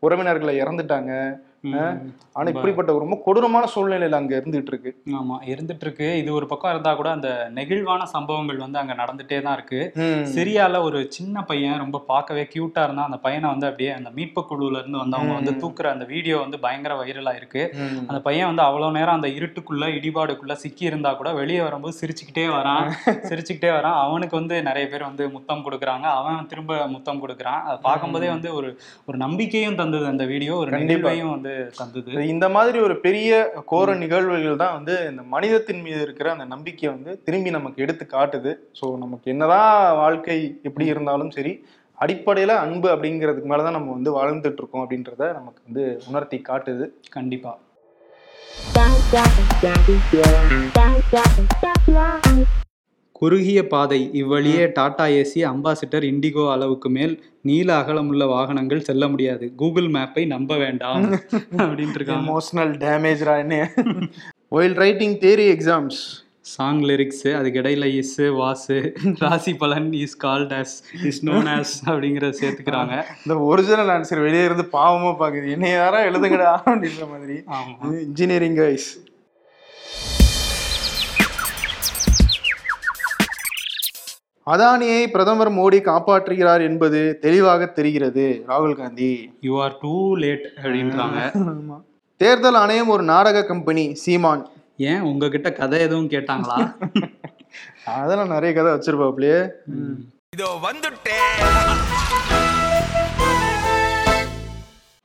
உறவினர்களை 0.00 0.60
இறந்துட்டாங்க. 0.60 1.40
ஆனா 2.38 2.48
இப்படிப்பட்ட 2.52 2.90
ஒரு 2.94 3.02
ரொம்ப 3.04 3.16
கொடூரமான 3.24 3.64
சூழ்நிலையில 3.72 4.18
அங்க 4.18 4.32
இருந்துகிட்டு 4.40 4.72
இருக்கு. 4.72 4.90
ஆமா 5.20 5.36
இருந்துட்டு 5.52 5.84
இருக்கு 5.86 6.08
இது 6.18 6.30
ஒரு 6.38 6.46
பக்கம் 6.46 6.72
இருந்தா 6.74 6.90
கூட 6.94 7.08
அந்த 7.10 7.30
நெகிழ்வான 7.56 8.02
சம்பவங்கள் 8.12 8.60
வந்து 8.64 8.78
அங்க 8.82 8.94
நடந்துட்டே 9.00 9.38
தான் 9.46 9.56
இருக்கு. 9.58 9.80
சிரியால 10.34 10.82
ஒரு 10.88 10.98
சின்ன 11.16 11.42
பையன் 11.42 11.80
ரொம்ப 11.84 11.98
பார்க்கவே 12.12 12.44
கியூட்டா 12.52 12.82
இருந்தா 12.86 13.06
அந்த 13.08 13.18
பையனை 13.26 13.48
வந்து 13.54 13.68
அப்படியே 13.70 13.90
அந்த 13.96 14.10
மீட்பு 14.18 14.42
குழுல 14.50 14.82
இருந்து 14.82 15.02
வந்தவங்க 15.02 15.34
வந்து. 15.38 15.54
தூக்குற 15.62 15.88
அந்த 15.94 16.06
வீடியோ 16.12 16.36
வந்து 16.44 16.60
பயங்கர 16.66 16.94
வைரலா 17.00 17.34
இருக்கு. 17.40 17.64
அந்த 18.08 18.20
பையன் 18.28 18.48
வந்து 18.50 18.64
அவ்வளவு 18.68 18.96
நேரம் 18.98 19.18
அந்த 19.18 19.30
இருட்டுக்குள்ள 19.38 19.88
இடிபாடுக்குள்ள 19.98 20.56
சிக்கி 20.64 20.86
இருந்தா 20.90 21.12
கூட 21.14 21.32
வெளியே 21.40 21.60
வரும்போது 21.66 21.98
சிரிச்சுக்கிட்டே 22.00 22.46
வரான். 22.56 22.86
சிரிச்சுக்கிட்டே 23.30 23.72
வரான். 23.78 23.98
அவனுக்கு 24.06 24.36
வந்து 24.40 24.56
நிறைய 24.70 24.86
பேர் 24.94 25.08
வந்து 25.10 25.26
முத்தம் 25.36 25.64
கொடுக்குறாங்க. 25.66 26.06
அவன் 26.20 26.48
திரும்ப 26.52 26.80
முத்தம் 26.94 27.22
கொடுக்குறான். 27.24 27.60
அதை 27.68 27.78
பார்க்கும்போதே 27.88 28.30
வந்து 28.36 28.48
ஒரு 28.60 28.70
ஒரு 29.10 29.18
நம்பிக்கையும் 29.26 29.80
தந்தது 29.82 30.06
அந்த 30.14 30.24
வீடியோ 30.34 30.54
ஒரு 30.62 30.70
கண்டிப்பா. 30.70 30.94
நிகழ்வையும் 30.94 31.34
வந்து 31.48 31.72
தந்தது. 31.78 32.26
இந்த 32.34 32.46
மாதிரி 32.56 32.78
ஒரு 32.86 32.94
பெரிய 33.06 33.30
கோர 33.72 33.94
நிகழ்வுகள் 34.02 34.62
தான் 34.62 34.76
வந்து 34.78 34.94
இந்த 35.10 35.22
மனிதத்தின் 35.34 35.82
மீது 35.86 36.00
இருக்கிற 36.06 36.28
அந்த 36.34 36.46
நம்பிக்கையை 36.54 36.90
வந்து 36.96 37.12
திரும்பி 37.26 37.50
நமக்கு 37.56 37.82
எடுத்து 37.84 38.04
காட்டுது. 38.14 38.52
ஸோ 38.80 38.86
நமக்கு 39.04 39.32
என்னதான் 39.34 39.96
வாழ்க்கை 40.02 40.38
எப்படி 40.68 40.86
இருந்தாலும் 40.92 41.34
சரி 41.38 41.52
அடிப்படையில 41.98 42.56
அன்பு 42.64 42.88
அப்படிங்கிறதுக்கு 42.94 43.50
மேலதான் 43.52 43.76
நம்ம 43.78 43.94
வந்து 43.96 44.10
வாழ்ந்துட்டு 44.18 44.60
இருக்கோம் 44.62 44.84
அப்படின்றத 44.84 45.32
நமக்கு 45.38 45.60
வந்து 45.68 45.84
உணர்த்தி 46.10 46.40
காட்டுது. 46.50 46.86
கண்டிப்பா. 47.18 47.54
குறுகிய 53.20 53.60
பாதை. 53.66 54.00
இவ்வழியே 54.12 54.64
டாடா 54.74 55.06
ஏசி 55.20 55.40
அம்பாசிடர் 55.52 56.04
இண்டிகோ 56.10 56.44
அளவுக்கு 56.52 56.88
மேல் 56.96 57.14
நீள 57.42 57.68
அகலமுள்ள 57.80 58.24
வாகனங்கள் 58.34 58.86
செல்ல 58.88 59.04
முடியாது. 59.08 59.46
கூகுள் 59.56 59.88
மேப்பை 59.96 60.24
நம்ப 60.26 60.56
வேண்டாம் 60.56 61.04
அப்படின்ட்டு 61.64 61.98
இருக்காங்க 62.00 62.24
எமோஷனல் 62.26 62.72
டேமேஜ்ரா 62.84 63.34
என்ன 63.44 63.56
ஒயில் 64.48 64.78
ரைட்டிங் 64.84 65.16
தேரி 65.26 65.46
எக்ஸாம்ஸ் 65.56 66.00
சாங் 66.52 66.82
லிரிக்ஸ் 66.82 67.26
அதுக்கு 67.38 67.60
இடையில 67.62 67.86
இஸ் 67.94 68.14
வாசு 68.36 68.76
ராசி 69.18 69.52
பலன் 69.54 69.88
is 70.02 70.16
called 70.24 70.54
as 70.60 70.76
is 71.08 71.20
known 71.26 71.48
as 71.56 71.74
அப்படிங்கறத 71.86 72.36
சேர்த்துக்கிறாங்க. 72.42 72.94
இந்த 73.24 73.34
ஒரிஜினல் 73.50 73.90
ஆன்சர் 73.96 74.22
வெளியே 74.26 74.44
இருந்து 74.44 74.64
பாவமா 74.72 75.10
பாக்குது. 75.22 75.50
என்ன 75.56 75.68
யாரா 75.68 76.00
எழுதுங்கடா 76.10 76.52
அப்படின்ற 76.70 77.04
மாதிரி. 77.10 77.36
ஆமா. 77.58 77.76
இன்ஜினியரிங் 78.06 78.56
கைஸ் 78.56 78.88
அதானியை 84.48 85.00
பிரதமர் 85.10 85.50
மோடி 85.52 85.78
காப்பாற்றுகிறார் 85.80 86.62
என்பது 86.62 87.18
தெளிவாக 87.20 87.66
தெரிகிறது. 87.66 88.44
ராகுல் 88.48 88.76
Gandhi. 88.76 89.10
You 89.40 89.62
are 89.62 89.76
too 89.80 89.94
late 90.16 90.46
அப்படின்றாங்க. 90.62 91.18
தேர்தல் 92.20 92.54
ஆணையம் 92.54 92.88
ஒரு 92.88 93.02
நாடக 93.02 93.44
கம்பெனி 93.44 93.94
சீமான். 93.94 94.44
ஏன் 94.76 95.00
உங்ககிட்ட 95.00 95.52
கதை 95.52 95.80
எதுவும் 95.80 96.10
கேட்டாங்களா? 96.10 96.58
அதெல்லாம் 97.98 98.28
நிறைய 98.28 98.52
கதை 98.54 98.72
வச்சிருப்பாப்லயே. 98.72 99.38
இதோ 100.36 100.48
வந்துட்டேன் 100.62 101.28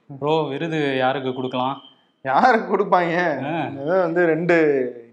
ப்ரோ 0.10 0.34
விருது 0.49 0.97
யாருக்கு 0.97 1.34
கொடுக்கலாம்? 1.34 1.77
யாருக்கு 2.25 2.67
கொடுப்பாங்க? 2.75 3.15
வந்து 4.01 4.25
ரெண்டு 4.25 4.58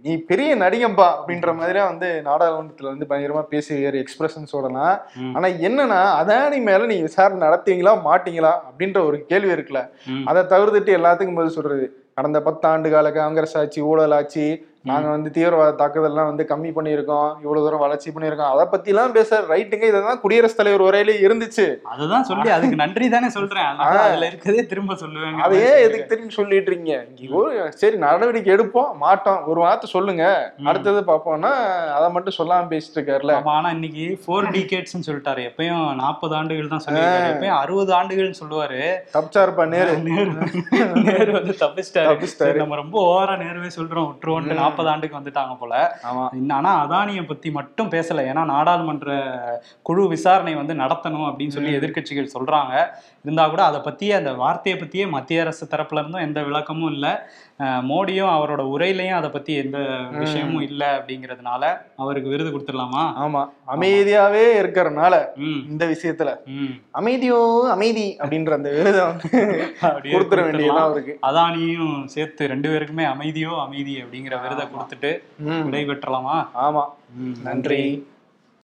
நீ 0.04 0.12
பெரிய 0.28 0.50
நடிகம்பா 0.56 1.06
அப்படின்ற 1.14 1.50
மாதிரியா 1.56 1.84
வந்து 1.86 2.08
நாடாளுமன்றத்துல 2.26 2.90
வந்து 2.90 3.08
பயங்கரமா 3.08 3.42
பேசுகிற 3.50 3.96
எக்ஸ்பிரஷன்ஸோடலாம் 4.02 4.94
ம். 5.20 5.32
ஆனா 5.36 5.48
என்னன்னா 5.66 5.98
அதானி 6.18 6.58
மேல 6.68 6.86
நீ 6.86 6.96
விசாரணை 7.02 7.40
நடத்தீங்களா 7.46 7.92
மாட்டீங்களா 8.06 8.52
அப்படின்ற 8.68 9.00
ஒரு 9.06 9.18
கேள்வி 9.26 9.52
இருக்குல்ல. 9.54 9.82
அதை 10.26 10.42
தவிர்த்துட்டு 10.52 10.96
எல்லாத்துக்கும் 10.98 11.38
பதில் 11.38 11.56
சொல்றது 11.56 11.86
கடந்த 12.16 12.38
பத்து 12.46 12.66
ஆண்டு 12.68 12.88
கால 12.90 13.08
காங்கிரஸ் 13.14 13.56
ஆட்சி 13.58 13.80
ஊழல் 13.86 14.16
ஆட்சி 14.16 14.46
நாங்க 14.88 15.08
வந்து 15.08 15.30
தீவிரவாத 15.30 15.72
தாக்குதல்லாம் 15.80 16.28
வந்து 16.30 16.44
கம்மி 16.50 16.70
பண்ணியிருக்கோம் 16.76 17.30
இவ்வளவு 17.42 17.64
தூரம் 17.64 17.82
வளர்ச்சி 17.84 18.10
பண்ணியிருக்கோம். 18.10 18.52
அதை 18.52 18.64
பத்தி 18.70 18.90
எல்லாம் 18.90 19.12
பேச 19.16 19.40
ரைட்டுங்க 19.48 19.88
இதெல்லாம் 19.90 20.20
குடியரசுத் 20.20 20.60
தலைவர் 20.60 20.84
உரையிலே 20.86 21.16
இருந்துச்சு. 21.26 21.66
அதுதான் 21.94 22.24
சொல்லி 22.24 22.50
அதுக்கு 22.50 22.76
நன்றி 22.76 23.08
தானே 23.08 23.28
சொல்றேன். 23.28 23.64
அதுல 23.64 24.28
இருக்கதே 24.28 24.62
திரும்ப 24.66 24.94
சொல்லுவேங்க. 24.94 25.40
அதையே 25.46 25.72
எதுக்கு 25.86 26.06
திரும்பி 26.12 26.32
சொல்லிட்டு 26.32 26.70
இருக்கீங்க 26.72 27.68
சரி 27.82 27.96
நடவடிக்கை 27.96 28.54
எடுப்போம் 28.54 28.94
மாட்டோம். 29.04 29.42
ஒரு 29.46 29.60
வார்த்தை 29.60 29.90
சொல்லுங்க. 29.90 30.24
அடுத்தது 30.64 31.02
பார்ப்போம்னா 31.10 31.52
அதை 31.98 32.10
மட்டும் 32.10 32.38
சொல்லாம 32.38 32.70
பேசிட்டு 32.72 32.98
இருக்காருல்ல 32.98 33.36
ஆனா 33.56 33.70
இன்னைக்கு 33.70 34.06
ஃபோர் 34.24 34.48
டிகேட்ஸ்னு 34.56 35.06
சொல்லிட்டாரு. 35.06 35.44
எப்பயும் 35.50 35.94
நாற்பது 35.94 36.34
ஆண்டுகள் 36.34 36.72
தான் 36.72 36.84
சொல்லியிருக்காரு. 36.86 37.30
எப்பயும் 37.34 37.60
அறுபது 37.62 37.92
ஆண்டுகள்னு 38.00 38.40
சொல்லுவாரு. 38.42 38.82
தப்பிச்சாருப்பா 39.14 39.66
நேரு. 39.74 39.98
நேரு. 40.08 40.32
நேரு 41.08 41.30
வந்து 41.38 41.56
தப்பிச்சிட்டாரு. 41.60 42.54
நம்ம 42.64 42.74
ரொம்ப 42.74 42.98
ஓவரா 43.10 43.36
நேருவே 43.44 43.70
சொல்றோம். 43.78 44.10
விட்டுருவோன்ட்டு 44.10 44.68
நாற்பது 44.70 44.88
ஆண்டுக்கு 44.88 45.18
வந்துட்டாங்க 45.18 45.56
போல. 45.58 45.74
ஆனா 46.56 46.72
அதானியை 46.84 47.26
பத்தி 47.26 47.50
மட்டும் 47.50 47.88
பேசல. 47.90 48.20
ஏன்னா 48.32 48.44
நாடாளுமன்ற 48.44 49.10
குழு 49.82 50.08
விசாரணை 50.08 50.54
வந்து 50.54 50.74
நடத்தணும் 50.74 51.28
அப்படின்னு 51.28 51.56
சொல்லி 51.56 51.76
எதிர்க்கட்சிகள் 51.76 52.34
சொல்றாங்க. 52.38 52.74
இருந்தா 53.24 53.48
கூட 53.48 53.62
அதை 53.64 53.80
பத்தியே 53.80 54.12
அந்த 54.14 54.32
வார்த்தையை 54.34 54.80
பத்தியே 54.80 55.10
மத்திய 55.10 55.40
அரசு 55.40 55.64
தரப்புல 55.66 55.98
இருந்தும் 55.98 56.22
எந்த 56.22 56.40
விளக்கமும் 56.42 56.92
இல்ல. 56.92 57.06
மோடியும் 57.88 58.30
அவரோட 58.34 58.62
உரையிலையும் 58.70 59.16
அதை 59.16 59.30
பத்தி 59.30 59.52
எந்த 59.54 59.78
விஷயமும் 60.14 60.62
இல்ல 60.62 60.82
அப்படிங்கறதுனால 60.96 61.62
அவருக்கு 61.96 62.28
விருது 62.28 62.50
கொடுத்துடலாமா? 62.50 63.02
ஆமா. 63.20 63.42
அமைதியாவே 63.68 64.44
இருக்கறனால 64.60 65.14
ம். 65.44 65.60
இந்த 65.68 65.86
விஷயத்துல 65.86 66.30
அமைதியோ 66.94 67.40
அமைதி 67.70 68.06
அப்படின்ற 68.20 68.52
அந்த 68.52 68.70
விருதை 68.70 69.02
கொடுத்துட 70.10 70.40
வேண்டியதான். 70.44 70.86
அவருக்கு. 70.86 71.14
அதானியும் 71.26 71.94
சேர்த்து 72.06 72.48
ரெண்டு 72.48 72.68
பேருக்குமே 72.68 73.06
அமைதியோ 73.12 73.52
அமைதி 73.60 73.96
அப்படிங்கிற 74.02 74.36
விருதை 74.42 74.66
கொடுத்துட்டு 74.68 75.12
ம். 75.48 75.62
விடை 75.64 75.84
பெற்றலாமா 75.86 76.38
ஆமா 76.62 76.84
நன்றி. 77.44 77.82